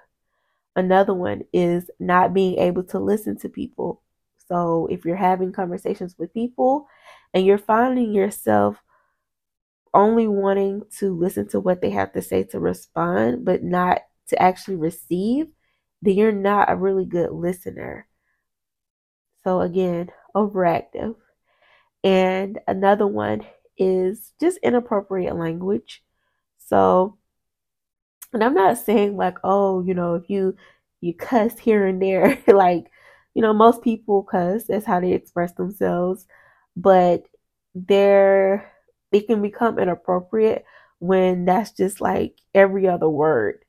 Another 0.77 1.15
one 1.15 1.43
is 1.53 1.91
not 1.99 2.33
being 2.33 2.59
able 2.59 2.85
to 2.85 2.99
listen 2.99 3.37
to 3.39 3.49
people. 3.49 4.03
So 4.49 4.89
if 4.91 5.05
you're 5.05 5.17
having 5.17 5.53
conversations 5.53 6.17
with 6.19 6.35
people 6.35 6.87
and 7.35 7.45
you're 7.45 7.59
finding 7.59 8.13
yourself 8.13 8.77
only 9.93 10.29
wanting 10.29 10.83
to 10.99 11.17
listen 11.17 11.49
to 11.49 11.61
what 11.61 11.81
they 11.81 11.91
have 11.91 12.13
to 12.13 12.23
say 12.23 12.45
to 12.45 12.61
respond, 12.61 13.45
but 13.45 13.63
not 13.63 14.03
to 14.29 14.41
actually 14.41 14.77
receive, 14.77 15.47
then 16.03 16.15
you're 16.15 16.33
not 16.33 16.71
a 16.71 16.77
really 16.77 17.05
good 17.05 17.33
listener. 17.33 18.07
So, 19.45 19.61
again, 19.61 20.11
overactive. 20.35 21.17
And 22.05 22.59
another 22.67 23.07
one 23.07 23.43
is 23.77 24.33
just 24.41 24.59
inappropriate 24.63 25.37
language. 25.37 26.03
So, 26.59 27.19
and 28.33 28.45
I'm 28.45 28.55
not 28.55 28.79
saying 28.79 29.17
like, 29.17 29.39
oh, 29.45 29.83
you 29.83 29.95
know, 29.95 30.15
if 30.15 30.29
you 30.31 30.57
you 31.01 31.15
cuss 31.15 31.59
here 31.59 31.87
and 31.87 32.01
there, 32.01 32.43
like, 32.49 32.87
you 33.35 33.43
know, 33.43 33.53
most 33.53 33.83
people 33.83 34.23
cuss. 34.23 34.65
That's 34.65 34.87
how 34.87 35.01
they 35.01 35.13
express 35.13 35.53
themselves. 35.53 36.27
But 36.77 37.25
there, 37.75 38.73
it 39.13 39.27
can 39.27 39.43
become 39.43 39.79
inappropriate 39.79 40.65
when 40.99 41.45
that's 41.47 41.73
just 41.73 42.01
like 42.01 42.37
every 42.55 42.89
other 42.89 43.09
word. 43.09 43.65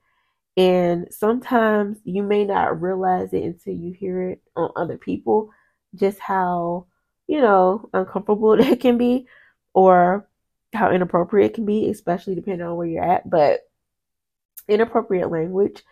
And 0.58 1.08
sometimes 1.12 1.97
you 2.04 2.24
may 2.24 2.43
not 2.45 2.82
realize 2.82 3.34
it 3.34 3.43
until 3.43 3.74
you 3.74 3.93
hear 3.93 4.32
it 4.32 4.41
on 4.56 4.71
other 4.76 4.97
people, 4.97 5.50
just 5.95 6.19
how, 6.19 6.88
you 7.28 7.39
know, 7.41 7.89
uncomfortable 7.93 8.54
it 8.60 8.82
can 8.82 8.97
be 8.97 9.28
or 9.74 10.28
how 10.74 10.91
inappropriate 10.91 11.52
it 11.52 11.56
can 11.56 11.65
be, 11.65 11.89
especially 11.89 12.36
depending 12.36 12.67
on 12.67 12.76
where 12.76 12.88
you're 12.88 13.04
at. 13.04 13.30
But 13.30 13.62
inappropriate 14.71 15.31
language 15.31 15.84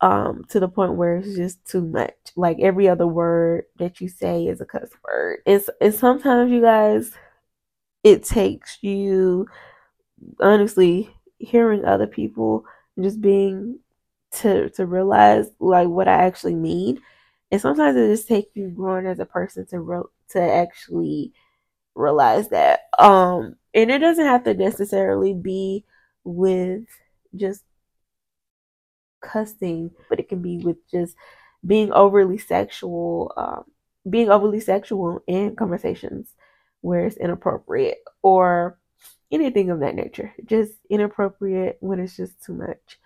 um, 0.00 0.44
to 0.50 0.60
the 0.60 0.68
point 0.68 0.94
where 0.94 1.16
it's 1.16 1.36
just 1.36 1.64
too 1.66 1.82
much. 1.82 2.14
Like 2.36 2.58
every 2.60 2.88
other 2.88 3.06
word 3.06 3.64
that 3.76 4.00
you 4.00 4.08
say 4.08 4.46
is 4.46 4.60
a 4.60 4.66
cuss 4.66 4.90
word. 5.04 5.40
It's, 5.46 5.70
and 5.80 5.94
sometimes 5.94 6.50
you 6.50 6.60
guys, 6.60 7.12
it 8.04 8.24
takes 8.24 8.82
you 8.82 9.46
honestly 10.40 11.10
hearing 11.38 11.84
other 11.84 12.06
people 12.06 12.64
just 13.00 13.20
being 13.20 13.78
to 14.32 14.70
to 14.70 14.86
realize 14.86 15.48
like 15.60 15.88
what 15.88 16.08
I 16.08 16.24
actually 16.24 16.54
mean. 16.54 17.00
And 17.50 17.60
sometimes 17.60 17.96
it 17.96 18.08
just 18.08 18.28
takes 18.28 18.54
you 18.54 18.68
growing 18.68 19.06
as 19.06 19.18
a 19.18 19.26
person 19.26 19.66
to 19.66 19.80
re- 19.80 20.02
to 20.30 20.40
actually 20.40 21.32
realize 21.94 22.48
that. 22.50 22.80
Um, 22.98 23.56
and 23.74 23.90
it 23.90 23.98
doesn't 23.98 24.24
have 24.24 24.44
to 24.44 24.54
necessarily 24.54 25.34
be 25.34 25.84
with 26.24 26.84
just 27.36 27.62
cussing, 29.26 29.90
but 30.08 30.20
it 30.20 30.28
can 30.28 30.42
be 30.42 30.58
with 30.58 30.76
just 30.90 31.16
being 31.66 31.92
overly 31.92 32.38
sexual, 32.38 33.32
um, 33.36 33.64
being 34.08 34.30
overly 34.30 34.60
sexual 34.60 35.20
in 35.26 35.56
conversations 35.56 36.32
where 36.80 37.06
it's 37.06 37.16
inappropriate 37.16 37.98
or 38.22 38.78
anything 39.30 39.70
of 39.70 39.80
that 39.80 39.94
nature. 39.94 40.32
Just 40.44 40.74
inappropriate 40.88 41.78
when 41.80 41.98
it's 42.00 42.16
just 42.16 42.42
too 42.42 42.54
much. 42.54 42.98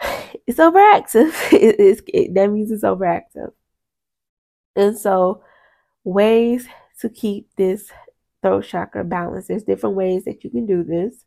It's 0.46 0.58
overactive. 0.58 1.32
It, 1.52 1.76
it's, 1.78 2.02
it, 2.08 2.34
that 2.34 2.50
means 2.50 2.70
it's 2.70 2.84
overactive. 2.84 3.52
And 4.74 4.98
so, 4.98 5.44
ways 6.04 6.66
to 7.00 7.08
keep 7.08 7.54
this 7.56 7.90
throat 8.40 8.64
chakra 8.64 9.04
balanced. 9.04 9.48
There's 9.48 9.62
different 9.62 9.96
ways 9.96 10.24
that 10.24 10.42
you 10.42 10.50
can 10.50 10.66
do 10.66 10.82
this. 10.82 11.24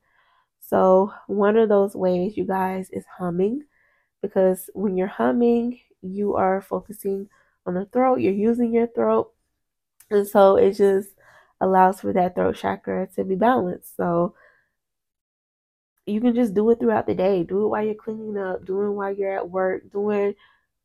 So, 0.60 1.14
one 1.28 1.58
of 1.58 1.70
those 1.70 1.96
ways, 1.96 2.36
you 2.36 2.46
guys, 2.46 2.90
is 2.92 3.06
humming 3.18 3.64
because 4.28 4.70
when 4.74 4.98
you're 4.98 5.08
humming, 5.08 5.80
you 6.02 6.36
are 6.36 6.62
focusing 6.62 7.30
on 7.66 7.74
the 7.76 7.86
throat, 7.86 8.20
you're 8.20 8.34
using 8.34 8.74
your 8.74 8.88
throat. 8.88 9.32
And 10.12 10.28
so, 10.28 10.56
it 10.58 10.74
just 10.74 11.10
allows 11.62 12.02
for 12.02 12.14
that 12.14 12.36
throat 12.36 12.56
chakra 12.56 13.08
to 13.16 13.24
be 13.24 13.36
balanced. 13.36 13.96
So, 13.98 14.36
you 16.06 16.22
can 16.22 16.36
just 16.36 16.54
do 16.54 16.70
it 16.70 16.80
throughout 16.80 17.08
the 17.08 17.16
day. 17.16 17.44
Do 17.44 17.66
it 17.66 17.68
while 17.70 17.84
you're 17.84 17.96
cleaning 17.96 18.38
up, 18.38 18.66
doing 18.66 18.96
while 18.96 19.14
you're 19.14 19.36
at 19.36 19.50
work, 19.50 19.92
doing 19.92 20.36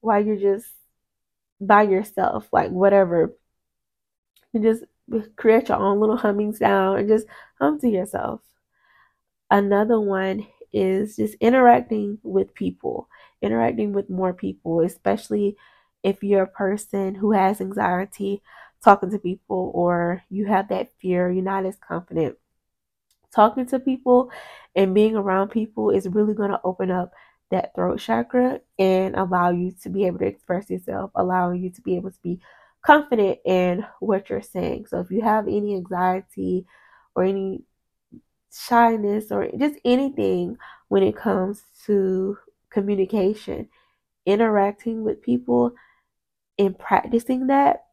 while 0.00 0.24
you're 0.24 0.36
just 0.36 0.66
by 1.60 1.82
yourself, 1.82 2.48
like 2.52 2.70
whatever. 2.70 3.34
And 4.54 4.62
just 4.62 4.84
create 5.36 5.68
your 5.68 5.78
own 5.78 6.00
little 6.00 6.16
humming 6.16 6.54
sound 6.54 7.00
and 7.00 7.08
just 7.08 7.26
hum 7.58 7.78
to 7.80 7.88
yourself. 7.88 8.40
Another 9.50 10.00
one 10.00 10.46
is 10.72 11.16
just 11.16 11.34
interacting 11.34 12.18
with 12.22 12.54
people, 12.54 13.08
interacting 13.42 13.92
with 13.92 14.10
more 14.10 14.32
people, 14.32 14.80
especially 14.80 15.56
if 16.02 16.22
you're 16.22 16.42
a 16.42 16.46
person 16.46 17.14
who 17.14 17.32
has 17.32 17.60
anxiety 17.60 18.42
talking 18.82 19.10
to 19.10 19.18
people 19.18 19.70
or 19.74 20.22
you 20.30 20.46
have 20.46 20.68
that 20.68 20.90
fear, 21.00 21.30
you're 21.30 21.42
not 21.42 21.66
as 21.66 21.76
confident 21.76 22.36
talking 23.34 23.66
to 23.66 23.78
people 23.78 24.30
and 24.74 24.94
being 24.94 25.16
around 25.16 25.48
people 25.48 25.90
is 25.90 26.08
really 26.08 26.34
going 26.34 26.50
to 26.50 26.60
open 26.64 26.90
up 26.90 27.12
that 27.50 27.74
throat 27.74 27.98
chakra 27.98 28.60
and 28.78 29.16
allow 29.16 29.50
you 29.50 29.72
to 29.82 29.88
be 29.88 30.06
able 30.06 30.18
to 30.18 30.26
express 30.26 30.70
yourself, 30.70 31.10
allowing 31.14 31.62
you 31.62 31.70
to 31.70 31.80
be 31.82 31.96
able 31.96 32.10
to 32.10 32.20
be 32.22 32.38
confident 32.82 33.38
in 33.44 33.84
what 33.98 34.30
you're 34.30 34.42
saying. 34.42 34.86
So 34.86 35.00
if 35.00 35.10
you 35.10 35.22
have 35.22 35.48
any 35.48 35.74
anxiety 35.74 36.64
or 37.14 37.24
any 37.24 37.62
shyness 38.52 39.30
or 39.30 39.48
just 39.58 39.76
anything 39.84 40.56
when 40.88 41.02
it 41.02 41.16
comes 41.16 41.62
to 41.86 42.38
communication, 42.70 43.68
interacting 44.26 45.02
with 45.02 45.22
people 45.22 45.72
and 46.58 46.78
practicing 46.78 47.48
that, 47.48 47.84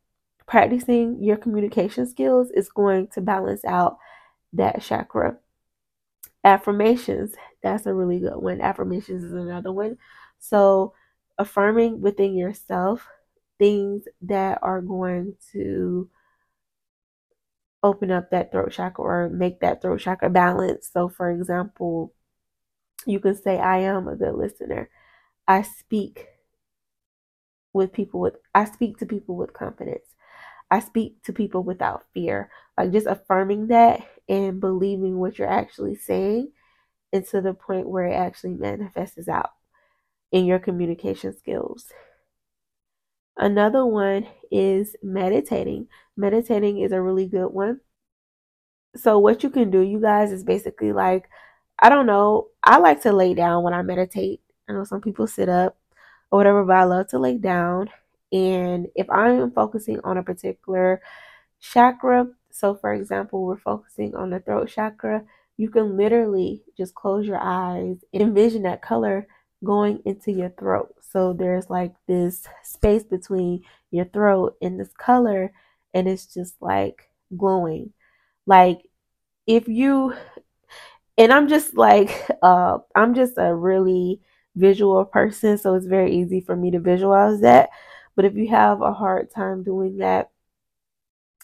practicing 0.45 1.23
your 1.23 1.37
communication 1.37 2.07
skills 2.07 2.51
is 2.51 2.69
going 2.69 3.07
to 3.07 3.21
balance 3.21 3.63
out 3.65 3.97
that 4.53 4.81
chakra. 4.81 5.37
Affirmations, 6.43 7.33
that's 7.61 7.85
a 7.85 7.93
really 7.93 8.19
good 8.19 8.37
one. 8.37 8.61
Affirmations 8.61 9.23
is 9.23 9.33
another 9.33 9.71
one. 9.71 9.97
So, 10.39 10.93
affirming 11.37 12.01
within 12.01 12.35
yourself 12.35 13.07
things 13.59 14.03
that 14.21 14.59
are 14.61 14.81
going 14.81 15.35
to 15.51 16.09
open 17.83 18.11
up 18.11 18.31
that 18.31 18.51
throat 18.51 18.71
chakra 18.71 19.03
or 19.03 19.29
make 19.29 19.59
that 19.59 19.81
throat 19.81 19.99
chakra 19.99 20.29
balance. 20.29 20.89
So, 20.91 21.09
for 21.09 21.31
example, 21.31 22.13
you 23.05 23.19
can 23.19 23.36
say, 23.36 23.57
I 23.57 23.79
am 23.79 24.07
a 24.07 24.15
good 24.15 24.36
listener. 24.36 24.89
I 25.47 25.62
speak 25.62 26.27
with 27.73 27.93
people 27.93 28.19
with, 28.19 28.36
I 28.55 28.65
speak 28.65 28.97
to 28.99 29.05
people 29.05 29.36
with 29.36 29.53
confidence. 29.53 30.05
I 30.69 30.79
speak 30.79 31.23
to 31.23 31.33
people 31.33 31.63
without 31.63 32.05
fear. 32.13 32.49
Like 32.77 32.91
just 32.91 33.07
affirming 33.07 33.67
that 33.67 34.01
and 34.27 34.60
believing 34.60 35.17
what 35.17 35.39
you're 35.39 35.49
actually 35.49 35.95
saying 35.95 36.51
and 37.13 37.25
to 37.27 37.41
the 37.41 37.53
point 37.53 37.89
where 37.89 38.07
it 38.07 38.15
actually 38.15 38.53
manifests 38.55 39.27
out 39.29 39.51
in 40.31 40.45
your 40.45 40.60
communication 40.60 41.38
skills. 41.38 41.91
Another 43.38 43.86
one 43.86 44.27
is 44.51 44.95
meditating. 45.03 45.88
Meditating 46.17 46.79
is 46.79 46.91
a 46.91 47.01
really 47.01 47.27
good 47.27 47.49
one. 47.49 47.81
So, 48.95 49.19
what 49.19 49.43
you 49.43 49.49
can 49.49 49.69
do, 49.69 49.81
you 49.81 50.01
guys, 50.01 50.31
is 50.31 50.43
basically 50.43 50.91
like, 50.91 51.29
I 51.79 51.89
don't 51.89 52.05
know, 52.07 52.47
I 52.63 52.77
like 52.79 53.01
to 53.03 53.11
lay 53.13 53.33
down 53.33 53.63
when 53.63 53.73
I 53.73 53.81
meditate. 53.81 54.41
I 54.69 54.73
know 54.73 54.83
some 54.83 55.01
people 55.01 55.27
sit 55.27 55.49
up 55.49 55.77
or 56.31 56.37
whatever, 56.39 56.63
but 56.63 56.75
I 56.75 56.83
love 56.83 57.07
to 57.09 57.19
lay 57.19 57.37
down. 57.37 57.89
And 58.31 58.87
if 58.95 59.09
I'm 59.09 59.51
focusing 59.51 59.99
on 60.03 60.17
a 60.17 60.23
particular 60.23 61.01
chakra, 61.59 62.27
so 62.51 62.75
for 62.75 62.93
example, 62.93 63.45
we're 63.45 63.57
focusing 63.57 64.15
on 64.15 64.29
the 64.31 64.39
throat 64.39 64.69
chakra, 64.69 65.23
you 65.57 65.69
can 65.69 65.97
literally 65.97 66.63
just 66.77 66.95
close 66.95 67.25
your 67.25 67.39
eyes 67.39 67.97
and 68.13 68.21
envision 68.23 68.63
that 68.63 68.81
color 68.81 69.27
going 69.63 70.01
into 70.05 70.31
your 70.31 70.49
throat. 70.49 70.93
So 71.01 71.33
there's 71.33 71.69
like 71.69 71.93
this 72.07 72.45
space 72.63 73.03
between 73.03 73.63
your 73.91 74.05
throat 74.05 74.55
and 74.61 74.79
this 74.79 74.91
color, 74.97 75.51
and 75.93 76.07
it's 76.07 76.31
just 76.33 76.55
like 76.61 77.09
glowing. 77.35 77.93
Like 78.45 78.81
if 79.47 79.67
you, 79.67 80.13
and 81.17 81.34
I'm 81.34 81.47
just 81.47 81.75
like, 81.75 82.30
uh, 82.41 82.80
I'm 82.95 83.13
just 83.13 83.34
a 83.38 83.53
really 83.53 84.21
visual 84.56 85.03
person, 85.06 85.58
so 85.58 85.75
it's 85.75 85.86
very 85.86 86.15
easy 86.15 86.41
for 86.41 86.56
me 86.56 86.71
to 86.71 86.80
visualize 86.80 87.41
that. 87.41 87.69
But 88.15 88.25
if 88.25 88.36
you 88.36 88.49
have 88.49 88.82
a 88.82 88.93
hard 88.93 89.32
time 89.32 89.63
doing 89.63 89.97
that, 89.97 90.32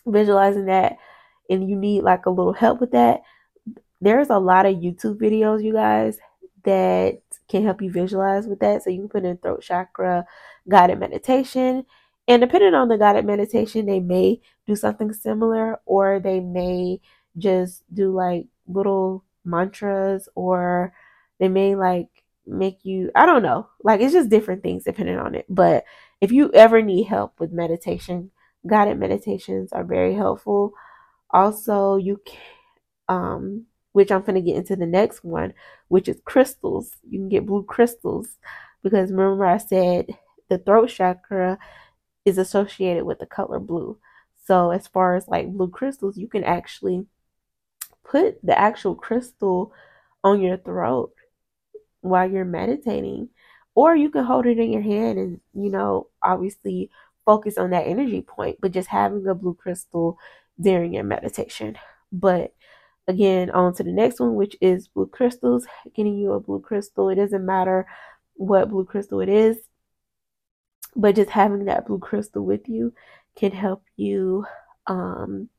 visualizing 0.05 0.65
that, 0.65 0.97
and 1.49 1.69
you 1.69 1.75
need 1.75 2.03
like 2.03 2.25
a 2.25 2.31
little 2.31 2.53
help 2.53 2.79
with 2.81 2.91
that, 2.91 3.21
there's 4.01 4.29
a 4.29 4.39
lot 4.39 4.65
of 4.65 4.75
YouTube 4.75 5.17
videos, 5.17 5.63
you 5.63 5.73
guys, 5.73 6.17
that 6.63 7.21
can 7.47 7.63
help 7.63 7.81
you 7.81 7.91
visualize 7.91 8.47
with 8.47 8.59
that. 8.59 8.83
So 8.83 8.89
you 8.89 8.99
can 8.99 9.09
put 9.09 9.25
in 9.25 9.38
throat 9.38 9.62
chakra 9.62 10.25
guided 10.67 10.99
meditation. 10.99 11.86
And 12.27 12.41
depending 12.41 12.73
on 12.73 12.88
the 12.88 12.97
guided 12.97 13.25
meditation, 13.25 13.86
they 13.86 13.99
may 13.99 14.41
do 14.65 14.75
something 14.75 15.13
similar 15.13 15.79
or 15.86 16.19
they 16.19 16.39
may 16.39 17.01
just 17.38 17.83
do 17.93 18.13
like 18.13 18.47
little 18.67 19.23
mantras 19.45 20.29
or 20.36 20.93
they 21.39 21.47
may 21.47 21.75
like 21.75 22.10
make 22.45 22.84
you, 22.84 23.12
I 23.15 23.25
don't 23.25 23.43
know, 23.43 23.67
like 23.84 24.01
it's 24.01 24.13
just 24.13 24.29
different 24.29 24.63
things 24.63 24.84
depending 24.84 25.17
on 25.17 25.36
it. 25.36 25.45
But 25.49 25.86
if 26.21 26.32
you 26.32 26.51
ever 26.53 26.82
need 26.82 27.03
help 27.03 27.39
with 27.39 27.51
meditation, 27.51 28.32
guided 28.67 28.99
meditations 28.99 29.73
are 29.73 29.84
very 29.84 30.13
helpful. 30.13 30.73
Also, 31.32 31.97
you 31.97 32.21
can, 32.25 32.38
um, 33.10 33.65
which 33.91 34.12
I'm 34.12 34.21
going 34.21 34.36
to 34.36 34.41
get 34.41 34.58
into 34.58 34.75
the 34.75 34.86
next 34.86 35.23
one, 35.23 35.53
which 35.88 36.08
is 36.08 36.19
crystals. 36.25 36.91
You 37.10 37.19
can 37.19 37.29
get 37.29 37.45
blue 37.45 37.63
crystals 37.63 38.38
because 38.84 39.12
remember 39.12 39.45
I 39.45 39.58
said 39.58 40.08
the 40.49 40.58
throat 40.58 40.89
chakra 40.89 41.58
is 42.25 42.38
associated 42.38 43.03
with 43.03 43.19
the 43.19 43.25
color 43.25 43.60
blue. 43.60 43.97
So 44.45 44.71
as 44.71 44.88
far 44.88 45.15
as 45.15 45.27
like 45.27 45.51
blue 45.51 45.69
crystals, 45.69 46.17
you 46.17 46.27
can 46.27 46.43
actually 46.43 47.06
put 48.03 48.43
the 48.43 48.57
actual 48.57 48.95
crystal 48.95 49.73
on 50.23 50.41
your 50.41 50.57
throat 50.57 51.13
while 52.01 52.29
you're 52.29 52.45
meditating 52.45 53.29
or 53.75 53.95
you 53.95 54.09
can 54.09 54.23
hold 54.23 54.45
it 54.45 54.59
in 54.59 54.71
your 54.71 54.81
hand 54.81 55.17
and 55.17 55.39
you 55.53 55.69
know 55.69 56.07
obviously 56.21 56.89
focus 57.25 57.57
on 57.57 57.69
that 57.71 57.87
energy 57.87 58.21
point 58.21 58.57
but 58.61 58.71
just 58.71 58.89
having 58.89 59.25
a 59.27 59.35
blue 59.35 59.53
crystal 59.53 60.17
during 60.59 60.93
your 60.93 61.03
meditation. 61.03 61.77
But 62.11 62.53
again 63.07 63.49
on 63.49 63.73
to 63.75 63.83
the 63.83 63.91
next 63.91 64.19
one 64.19 64.35
which 64.35 64.55
is 64.61 64.87
blue 64.87 65.07
crystals 65.07 65.65
getting 65.95 66.17
you 66.17 66.33
a 66.33 66.39
blue 66.39 66.59
crystal. 66.61 67.09
It 67.09 67.15
doesn't 67.15 67.45
matter 67.45 67.87
what 68.35 68.69
blue 68.69 68.85
crystal 68.85 69.21
it 69.21 69.29
is 69.29 69.57
but 70.95 71.15
just 71.15 71.29
having 71.29 71.65
that 71.65 71.87
blue 71.87 71.99
crystal 71.99 72.45
with 72.45 72.67
you 72.67 72.93
can 73.35 73.51
help 73.51 73.83
you 73.95 74.45
um, 74.87 75.49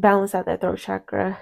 balance 0.00 0.34
out 0.34 0.46
that 0.46 0.60
throat 0.60 0.78
chakra 0.78 1.38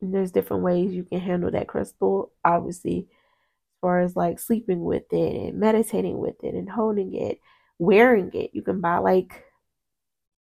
and 0.00 0.14
there's 0.14 0.32
different 0.32 0.62
ways 0.62 0.92
you 0.92 1.04
can 1.04 1.20
handle 1.20 1.50
that 1.50 1.68
crystal 1.68 2.32
obviously 2.44 3.00
as 3.08 3.80
far 3.80 4.00
as 4.00 4.16
like 4.16 4.38
sleeping 4.38 4.82
with 4.82 5.12
it 5.12 5.34
and 5.48 5.58
meditating 5.58 6.18
with 6.18 6.42
it 6.42 6.54
and 6.54 6.70
holding 6.70 7.14
it 7.14 7.40
wearing 7.78 8.30
it 8.34 8.50
you 8.52 8.62
can 8.62 8.80
buy 8.80 8.98
like 8.98 9.44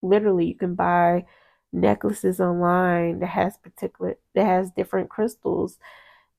literally 0.03 0.47
you 0.47 0.55
can 0.55 0.75
buy 0.75 1.25
necklaces 1.73 2.41
online 2.41 3.19
that 3.21 3.27
has 3.27 3.57
particular 3.59 4.17
that 4.35 4.47
has 4.47 4.71
different 4.71 5.09
crystals 5.09 5.79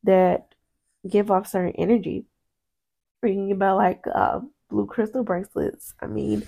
that 0.04 0.54
give 1.08 1.32
off 1.32 1.48
certain 1.48 1.74
energy. 1.78 2.26
Can 3.24 3.58
buy 3.58 3.72
like 3.72 4.06
uh, 4.14 4.40
blue 4.70 4.86
crystal 4.86 5.24
bracelets. 5.24 5.94
I 6.02 6.08
mean, 6.08 6.44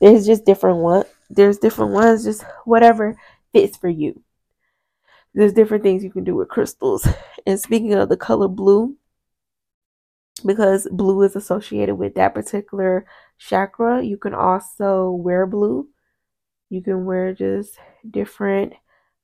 there's 0.00 0.26
just 0.26 0.46
different 0.46 0.78
one. 0.78 1.04
There's 1.28 1.58
different 1.58 1.92
ones. 1.92 2.24
Just 2.24 2.44
whatever 2.64 3.16
fits 3.54 3.78
for 3.78 3.88
you. 3.88 4.22
There's 5.34 5.52
different 5.54 5.82
things 5.82 6.04
you 6.04 6.10
can 6.12 6.24
do 6.24 6.34
with 6.34 6.48
crystals. 6.48 7.08
And 7.46 7.60
speaking 7.60 7.92
of 7.94 8.08
the 8.08 8.16
color 8.16 8.48
blue, 8.48 8.96
because 10.46 10.88
blue 10.90 11.22
is 11.22 11.36
associated 11.36 11.96
with 11.96 12.14
that 12.14 12.34
particular 12.34 13.06
chakra, 13.38 14.02
you 14.02 14.16
can 14.16 14.34
also 14.34 15.10
wear 15.10 15.46
blue. 15.46 15.88
You 16.70 16.82
can 16.82 17.04
wear 17.04 17.34
just 17.34 17.78
different 18.10 18.74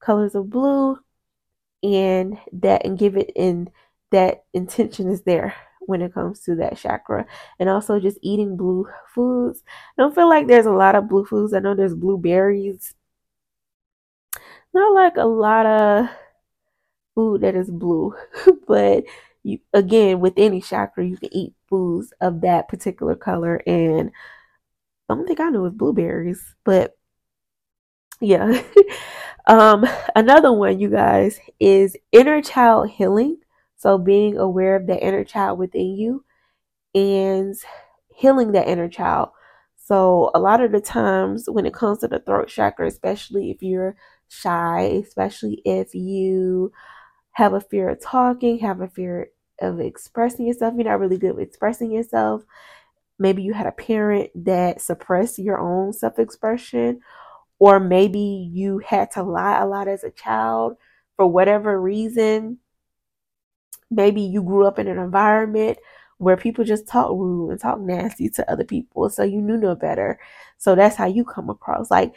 colors 0.00 0.34
of 0.34 0.50
blue 0.50 0.98
and 1.82 2.38
that 2.52 2.84
and 2.84 2.98
give 2.98 3.16
it 3.16 3.32
in 3.36 3.70
that 4.10 4.44
intention 4.54 5.08
is 5.08 5.22
there 5.22 5.54
when 5.80 6.02
it 6.02 6.14
comes 6.14 6.40
to 6.40 6.54
that 6.56 6.76
chakra 6.76 7.26
and 7.58 7.68
also 7.68 7.98
just 7.98 8.18
eating 8.22 8.56
blue 8.56 8.86
foods 9.14 9.62
i 9.98 10.02
don't 10.02 10.14
feel 10.14 10.28
like 10.28 10.46
there's 10.46 10.66
a 10.66 10.72
lot 10.72 10.94
of 10.94 11.08
blue 11.08 11.24
foods 11.24 11.54
i 11.54 11.58
know 11.58 11.74
there's 11.74 11.94
blueberries 11.94 12.94
not 14.72 14.94
like 14.94 15.16
a 15.16 15.24
lot 15.24 15.66
of 15.66 16.06
food 17.14 17.40
that 17.40 17.54
is 17.54 17.70
blue 17.70 18.14
but 18.68 19.04
you 19.42 19.58
again 19.72 20.20
with 20.20 20.34
any 20.36 20.60
chakra 20.60 21.04
you 21.04 21.16
can 21.16 21.32
eat 21.32 21.54
foods 21.68 22.12
of 22.20 22.40
that 22.42 22.68
particular 22.68 23.14
color 23.14 23.60
and 23.66 24.10
don't 25.16 25.26
think 25.26 25.40
I 25.40 25.50
know 25.50 25.66
is 25.66 25.72
blueberries, 25.72 26.54
but 26.64 26.96
yeah. 28.20 28.62
um, 29.46 29.86
another 30.14 30.52
one, 30.52 30.78
you 30.78 30.90
guys, 30.90 31.40
is 31.58 31.96
inner 32.12 32.42
child 32.42 32.90
healing. 32.90 33.38
So 33.76 33.98
being 33.98 34.36
aware 34.36 34.76
of 34.76 34.86
the 34.86 34.98
inner 35.02 35.24
child 35.24 35.58
within 35.58 35.96
you 35.96 36.24
and 36.94 37.56
healing 38.14 38.52
that 38.52 38.68
inner 38.68 38.88
child. 38.88 39.30
So 39.76 40.30
a 40.34 40.38
lot 40.38 40.60
of 40.62 40.70
the 40.72 40.80
times 40.80 41.48
when 41.48 41.66
it 41.66 41.74
comes 41.74 41.98
to 42.00 42.08
the 42.08 42.20
throat 42.20 42.48
chakra, 42.48 42.86
especially 42.86 43.50
if 43.50 43.62
you're 43.62 43.96
shy, 44.30 45.02
especially 45.04 45.60
if 45.64 45.94
you 45.94 46.72
have 47.32 47.52
a 47.52 47.60
fear 47.60 47.90
of 47.90 48.00
talking, 48.00 48.58
have 48.60 48.80
a 48.80 48.88
fear 48.88 49.30
of 49.60 49.80
expressing 49.80 50.46
yourself, 50.46 50.74
you're 50.76 50.84
not 50.84 51.00
really 51.00 51.18
good 51.18 51.36
with 51.36 51.48
expressing 51.48 51.92
yourself. 51.92 52.42
Maybe 53.18 53.42
you 53.42 53.52
had 53.52 53.66
a 53.66 53.72
parent 53.72 54.30
that 54.46 54.80
suppressed 54.80 55.38
your 55.38 55.58
own 55.58 55.92
self 55.92 56.18
expression, 56.18 57.00
or 57.58 57.80
maybe 57.80 58.50
you 58.52 58.78
had 58.78 59.10
to 59.12 59.22
lie 59.22 59.60
a 59.60 59.66
lot 59.66 59.88
as 59.88 60.04
a 60.04 60.10
child 60.10 60.76
for 61.16 61.26
whatever 61.26 61.80
reason. 61.80 62.58
Maybe 63.90 64.22
you 64.22 64.42
grew 64.42 64.66
up 64.66 64.78
in 64.78 64.88
an 64.88 64.98
environment 64.98 65.78
where 66.18 66.36
people 66.36 66.64
just 66.64 66.86
talk 66.86 67.10
rude 67.10 67.50
and 67.50 67.60
talk 67.60 67.80
nasty 67.80 68.28
to 68.30 68.50
other 68.50 68.64
people, 68.64 69.10
so 69.10 69.22
you 69.22 69.40
knew 69.40 69.56
no 69.56 69.74
better. 69.74 70.18
So 70.58 70.74
that's 70.74 70.96
how 70.96 71.06
you 71.06 71.24
come 71.24 71.50
across. 71.50 71.90
Like 71.90 72.14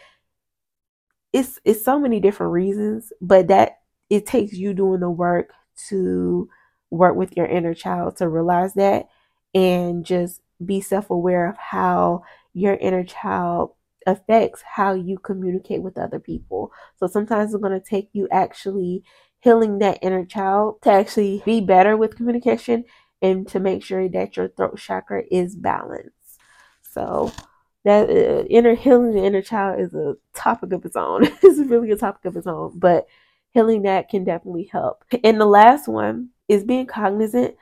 it's 1.33 1.59
it's 1.65 1.83
so 1.83 1.99
many 1.99 2.19
different 2.19 2.53
reasons, 2.53 3.11
but 3.19 3.47
that 3.47 3.79
it 4.09 4.25
takes 4.25 4.53
you 4.53 4.73
doing 4.73 4.99
the 4.99 5.09
work 5.09 5.51
to 5.89 6.47
work 6.91 7.15
with 7.15 7.35
your 7.35 7.47
inner 7.47 7.73
child 7.73 8.17
to 8.17 8.29
realize 8.29 8.75
that 8.75 9.07
and 9.55 10.05
just 10.05 10.41
be 10.63 10.79
self-aware 10.79 11.49
of 11.49 11.57
how 11.57 12.23
your 12.53 12.75
inner 12.75 13.03
child 13.03 13.71
affects 14.05 14.61
how 14.61 14.93
you 14.93 15.17
communicate 15.17 15.81
with 15.81 15.97
other 15.97 16.19
people. 16.19 16.71
So 16.97 17.07
sometimes 17.07 17.53
it's 17.53 17.61
going 17.61 17.79
to 17.79 17.85
take 17.85 18.09
you 18.13 18.27
actually 18.31 19.03
healing 19.39 19.79
that 19.79 19.99
inner 20.01 20.25
child 20.25 20.81
to 20.83 20.91
actually 20.91 21.41
be 21.45 21.61
better 21.61 21.97
with 21.97 22.15
communication 22.15 22.85
and 23.21 23.47
to 23.47 23.59
make 23.59 23.83
sure 23.83 24.07
that 24.09 24.37
your 24.37 24.49
throat 24.49 24.77
chakra 24.77 25.23
is 25.31 25.55
balanced. 25.55 26.39
So 26.81 27.31
that 27.83 28.09
uh, 28.09 28.43
inner 28.49 28.75
healing 28.75 29.13
the 29.13 29.23
inner 29.23 29.41
child 29.41 29.79
is 29.79 29.93
a 29.93 30.15
topic 30.33 30.71
of 30.71 30.85
its 30.85 30.95
own. 30.95 31.23
it's 31.43 31.59
really 31.59 31.91
a 31.91 31.97
topic 31.97 32.25
of 32.25 32.37
its 32.37 32.47
own, 32.47 32.73
but 32.75 33.07
healing 33.51 33.83
that 33.83 34.09
can 34.09 34.23
definitely 34.23 34.69
help. 34.71 35.03
And 35.23 35.39
the 35.39 35.45
last 35.45 35.87
one 35.87 36.29
is 36.47 36.63
being 36.63 36.85
cognizant 36.85 37.55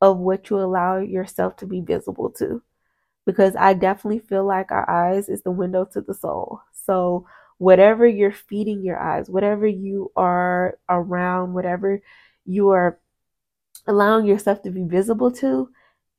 of 0.00 0.18
what 0.18 0.50
you 0.50 0.58
allow 0.58 0.98
yourself 0.98 1.56
to 1.56 1.66
be 1.66 1.80
visible 1.80 2.30
to. 2.30 2.62
Because 3.26 3.56
I 3.56 3.72
definitely 3.72 4.18
feel 4.18 4.44
like 4.44 4.70
our 4.70 4.88
eyes 4.88 5.28
is 5.28 5.42
the 5.42 5.50
window 5.50 5.86
to 5.92 6.02
the 6.02 6.12
soul. 6.12 6.60
So 6.72 7.26
whatever 7.56 8.06
you're 8.06 8.32
feeding 8.32 8.82
your 8.82 8.98
eyes, 8.98 9.30
whatever 9.30 9.66
you 9.66 10.12
are 10.16 10.78
around, 10.88 11.54
whatever 11.54 12.02
you 12.44 12.70
are 12.70 12.98
allowing 13.86 14.26
yourself 14.26 14.62
to 14.62 14.70
be 14.70 14.84
visible 14.84 15.30
to, 15.30 15.70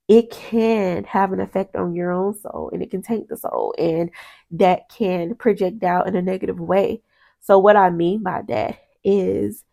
it 0.08 0.30
can 0.32 1.04
have 1.06 1.34
an 1.34 1.40
effect 1.40 1.76
on 1.76 1.96
your 1.96 2.12
own 2.12 2.34
soul 2.40 2.70
and 2.72 2.82
it 2.84 2.92
can 2.92 3.02
taint 3.02 3.28
the 3.28 3.38
soul 3.38 3.74
and 3.78 4.12
that 4.52 4.88
can 4.90 5.36
project 5.36 5.84
out 5.84 6.08
in 6.08 6.16
a 6.16 6.22
negative 6.22 6.60
way. 6.60 7.02
So, 7.42 7.60
what 7.60 7.76
I 7.76 7.90
mean 7.90 8.24
by 8.24 8.44
that 8.48 8.80
is 9.04 9.64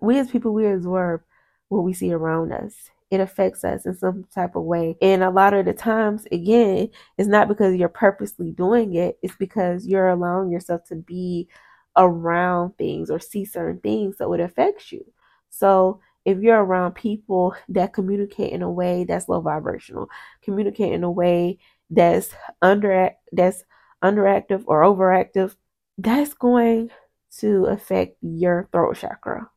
we 0.00 0.18
as 0.18 0.30
people, 0.30 0.52
we 0.52 0.66
absorb 0.66 1.22
what 1.68 1.82
we 1.82 1.92
see 1.92 2.12
around 2.12 2.52
us. 2.52 2.74
It 3.10 3.20
affects 3.20 3.64
us 3.64 3.86
in 3.86 3.96
some 3.96 4.24
type 4.34 4.54
of 4.54 4.64
way. 4.64 4.96
And 5.00 5.22
a 5.22 5.30
lot 5.30 5.54
of 5.54 5.64
the 5.64 5.72
times, 5.72 6.26
again, 6.30 6.90
it's 7.16 7.28
not 7.28 7.48
because 7.48 7.74
you're 7.76 7.88
purposely 7.88 8.50
doing 8.52 8.94
it, 8.94 9.18
it's 9.22 9.36
because 9.36 9.86
you're 9.86 10.08
allowing 10.08 10.50
yourself 10.50 10.84
to 10.88 10.96
be 10.96 11.48
around 11.96 12.76
things 12.76 13.10
or 13.10 13.18
see 13.18 13.44
certain 13.44 13.80
things. 13.80 14.18
So 14.18 14.32
it 14.34 14.40
affects 14.40 14.92
you. 14.92 15.04
So 15.50 16.00
if 16.28 16.42
you're 16.42 16.62
around 16.62 16.92
people 16.92 17.54
that 17.70 17.94
communicate 17.94 18.52
in 18.52 18.60
a 18.60 18.70
way 18.70 19.04
that's 19.04 19.30
low 19.30 19.40
vibrational, 19.40 20.10
communicate 20.42 20.92
in 20.92 21.02
a 21.02 21.10
way 21.10 21.58
that's 21.88 22.30
under 22.60 23.12
that's 23.32 23.64
underactive 24.04 24.62
or 24.66 24.82
overactive, 24.82 25.56
that's 25.96 26.34
going 26.34 26.90
to 27.38 27.64
affect 27.64 28.18
your 28.20 28.68
throat 28.72 28.98
chakra. 28.98 29.48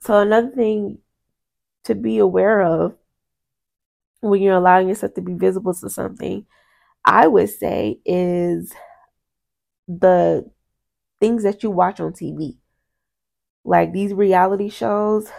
So 0.00 0.18
another 0.18 0.50
thing 0.50 0.98
to 1.84 1.94
be 1.94 2.18
aware 2.18 2.60
of 2.60 2.96
when 4.20 4.42
you're 4.42 4.56
allowing 4.56 4.88
yourself 4.88 5.14
to 5.14 5.22
be 5.22 5.34
visible 5.34 5.74
to 5.74 5.88
something, 5.88 6.44
I 7.04 7.28
would 7.28 7.50
say 7.50 8.00
is 8.04 8.72
the 9.86 10.50
things 11.20 11.44
that 11.44 11.62
you 11.62 11.70
watch 11.70 12.00
on 12.00 12.14
TV. 12.14 12.56
Like 13.64 13.92
these 13.92 14.12
reality 14.12 14.70
shows, 14.70 15.30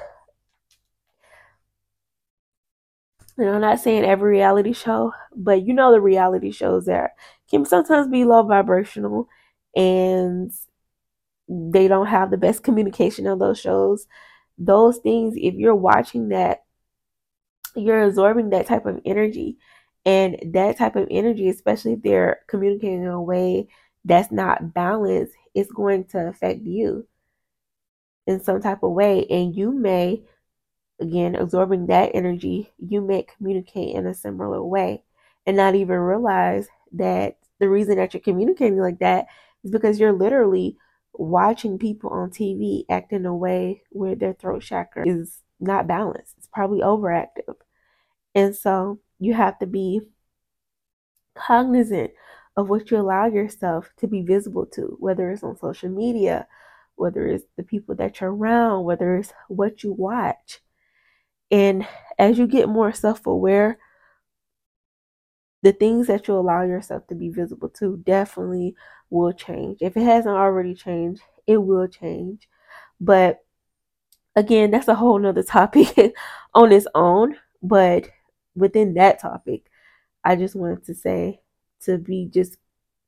and 3.38 3.50
I'm 3.50 3.62
not 3.62 3.80
saying 3.80 4.04
every 4.04 4.32
reality 4.32 4.74
show, 4.74 5.14
but 5.36 5.66
you 5.66 5.74
know 5.74 5.92
the 5.92 6.02
reality 6.02 6.52
shows 6.52 6.86
that 6.86 7.12
can 7.50 7.66
sometimes 7.66 8.08
be 8.08 8.26
low 8.26 8.44
vibrational 8.44 9.28
and 9.76 10.52
they 11.48 11.88
don't 11.88 12.08
have 12.08 12.32
the 12.32 12.38
best 12.38 12.64
communication 12.64 13.28
on 13.28 13.40
those 13.40 13.60
shows. 13.60 14.08
Those 14.58 14.98
things, 14.98 15.36
if 15.38 15.54
you're 15.54 15.76
watching 15.76 16.30
that, 16.30 16.64
you're 17.76 18.04
absorbing 18.04 18.50
that 18.50 18.68
type 18.68 18.86
of 18.86 19.00
energy. 19.06 19.58
And 20.06 20.38
that 20.54 20.78
type 20.78 20.96
of 20.96 21.08
energy, 21.12 21.50
especially 21.50 21.94
if 21.94 22.02
they're 22.02 22.40
communicating 22.48 23.04
in 23.04 23.08
a 23.08 23.22
way 23.22 23.68
that's 24.06 24.32
not 24.32 24.74
balanced, 24.74 25.34
is 25.54 25.68
going 25.72 26.06
to 26.06 26.28
affect 26.28 26.62
you 26.62 27.06
in 28.26 28.42
some 28.44 28.62
type 28.62 28.84
of 28.84 28.92
way. 28.92 29.26
And 29.30 29.56
you 29.56 29.72
may 29.72 30.24
again, 31.00 31.36
absorbing 31.36 31.88
that 31.88 32.12
energy, 32.14 32.72
you 32.80 33.02
may 33.02 33.24
communicate 33.24 33.96
in 33.96 34.06
a 34.08 34.14
similar 34.14 34.64
way 34.64 35.04
and 35.46 35.58
not 35.58 35.76
even 35.76 35.98
realize 35.98 36.68
that 36.94 37.38
the 37.60 37.70
reason 37.70 37.98
that 37.98 38.14
you're 38.14 38.22
communicating 38.22 38.80
like 38.80 39.00
that 39.00 39.28
is 39.64 39.72
because 39.72 40.00
you're 40.00 40.14
literally 40.14 40.78
watching 41.14 41.78
people 41.80 42.10
on 42.10 42.30
TV 42.30 42.84
act 42.90 43.12
in 43.12 43.26
a 43.26 43.36
way 43.36 43.82
where 43.90 44.16
their 44.16 44.34
throat 44.34 44.62
chakra 44.62 45.08
is 45.08 45.42
not 45.60 45.88
balanced. 45.88 46.36
It's 46.38 46.48
probably 46.48 46.82
overactive. 46.82 47.56
And 48.36 48.56
so 48.56 49.00
you 49.20 49.34
have 49.34 49.58
to 49.60 49.66
be 49.66 50.02
cognizant 51.36 52.12
of 52.56 52.70
what 52.70 52.90
you 52.90 52.98
allow 52.98 53.28
yourself 53.28 53.90
to 53.98 54.08
be 54.08 54.22
visible 54.22 54.66
to, 54.66 54.96
whether 55.00 55.30
it's 55.32 55.44
on 55.44 55.58
social 55.58 55.90
media, 55.90 56.48
whether 56.96 57.28
it's 57.28 57.46
the 57.56 57.64
people 57.64 57.96
that 57.96 58.20
you're 58.20 58.34
around, 58.34 58.84
whether 58.84 59.16
it's 59.18 59.34
what 59.48 59.84
you 59.84 59.94
watch. 59.94 60.60
And 61.52 61.88
as 62.20 62.38
you 62.38 62.48
get 62.48 62.70
more 62.70 62.92
self 62.94 63.26
aware, 63.26 63.80
the 65.64 65.72
things 65.72 66.08
that 66.08 66.28
you 66.28 66.36
allow 66.36 66.62
yourself 66.64 67.06
to 67.08 67.16
be 67.16 67.30
visible 67.30 67.70
to 67.70 67.98
definitely 68.06 68.76
will 69.10 69.32
change. 69.34 69.80
If 69.82 69.98
it 69.98 70.04
hasn't 70.04 70.36
already 70.36 70.76
changed, 70.76 71.22
it 71.48 71.58
will 71.58 71.88
change. 71.88 72.48
But 73.02 73.44
again, 74.36 74.72
that's 74.72 74.88
a 74.88 74.96
whole 74.96 75.20
nother 75.20 75.44
topic 75.44 76.16
on 76.56 76.72
its 76.72 76.88
own. 76.96 77.38
But 77.64 78.10
within 78.56 78.94
that 78.96 79.20
topic, 79.22 79.66
I 80.24 80.36
just 80.36 80.56
wanted 80.56 80.86
to 80.86 80.96
say 80.96 81.42
to 81.82 81.98
be 81.98 82.28
just 82.28 82.58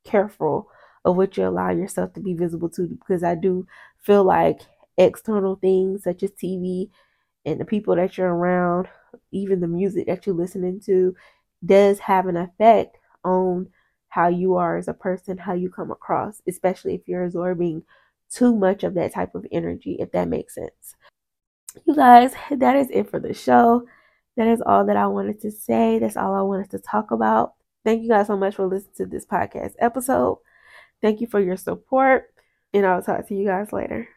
careful 0.03 0.69
of 1.05 1.15
what 1.15 1.37
you 1.37 1.47
allow 1.47 1.69
yourself 1.71 2.13
to 2.13 2.19
be 2.19 2.33
visible 2.33 2.69
to 2.69 2.87
because 2.87 3.23
I 3.23 3.35
do 3.35 3.67
feel 3.99 4.23
like 4.23 4.61
external 4.97 5.55
things 5.55 6.03
such 6.03 6.23
as 6.23 6.31
TV 6.31 6.91
and 7.45 7.59
the 7.59 7.65
people 7.65 7.95
that 7.95 8.17
you're 8.17 8.33
around, 8.33 8.87
even 9.31 9.59
the 9.59 9.67
music 9.67 10.07
that 10.07 10.25
you're 10.25 10.35
listening 10.35 10.79
to, 10.81 11.15
does 11.65 11.99
have 11.99 12.27
an 12.27 12.37
effect 12.37 12.97
on 13.23 13.69
how 14.09 14.27
you 14.27 14.55
are 14.55 14.77
as 14.77 14.87
a 14.87 14.93
person, 14.93 15.37
how 15.37 15.53
you 15.53 15.69
come 15.69 15.91
across, 15.91 16.41
especially 16.47 16.95
if 16.95 17.07
you're 17.07 17.25
absorbing 17.25 17.83
too 18.31 18.55
much 18.55 18.83
of 18.83 18.93
that 18.95 19.13
type 19.13 19.35
of 19.35 19.45
energy, 19.51 19.97
if 19.99 20.11
that 20.11 20.27
makes 20.27 20.55
sense. 20.55 20.95
You 21.85 21.95
guys, 21.95 22.33
that 22.51 22.75
is 22.75 22.87
it 22.91 23.09
for 23.09 23.19
the 23.19 23.33
show. 23.33 23.83
That 24.37 24.47
is 24.47 24.61
all 24.61 24.85
that 24.85 24.97
I 24.97 25.07
wanted 25.07 25.41
to 25.41 25.51
say. 25.51 25.99
That's 25.99 26.17
all 26.17 26.33
I 26.33 26.41
wanted 26.41 26.71
to 26.71 26.79
talk 26.79 27.11
about. 27.11 27.53
Thank 27.83 28.03
you 28.03 28.09
guys 28.09 28.27
so 28.27 28.37
much 28.37 28.55
for 28.55 28.65
listening 28.65 28.95
to 28.97 29.05
this 29.05 29.25
podcast 29.25 29.73
episode. 29.79 30.39
Thank 31.01 31.21
you 31.21 31.27
for 31.27 31.39
your 31.39 31.57
support, 31.57 32.33
and 32.73 32.85
I'll 32.85 33.01
talk 33.01 33.27
to 33.27 33.35
you 33.35 33.45
guys 33.45 33.73
later. 33.73 34.07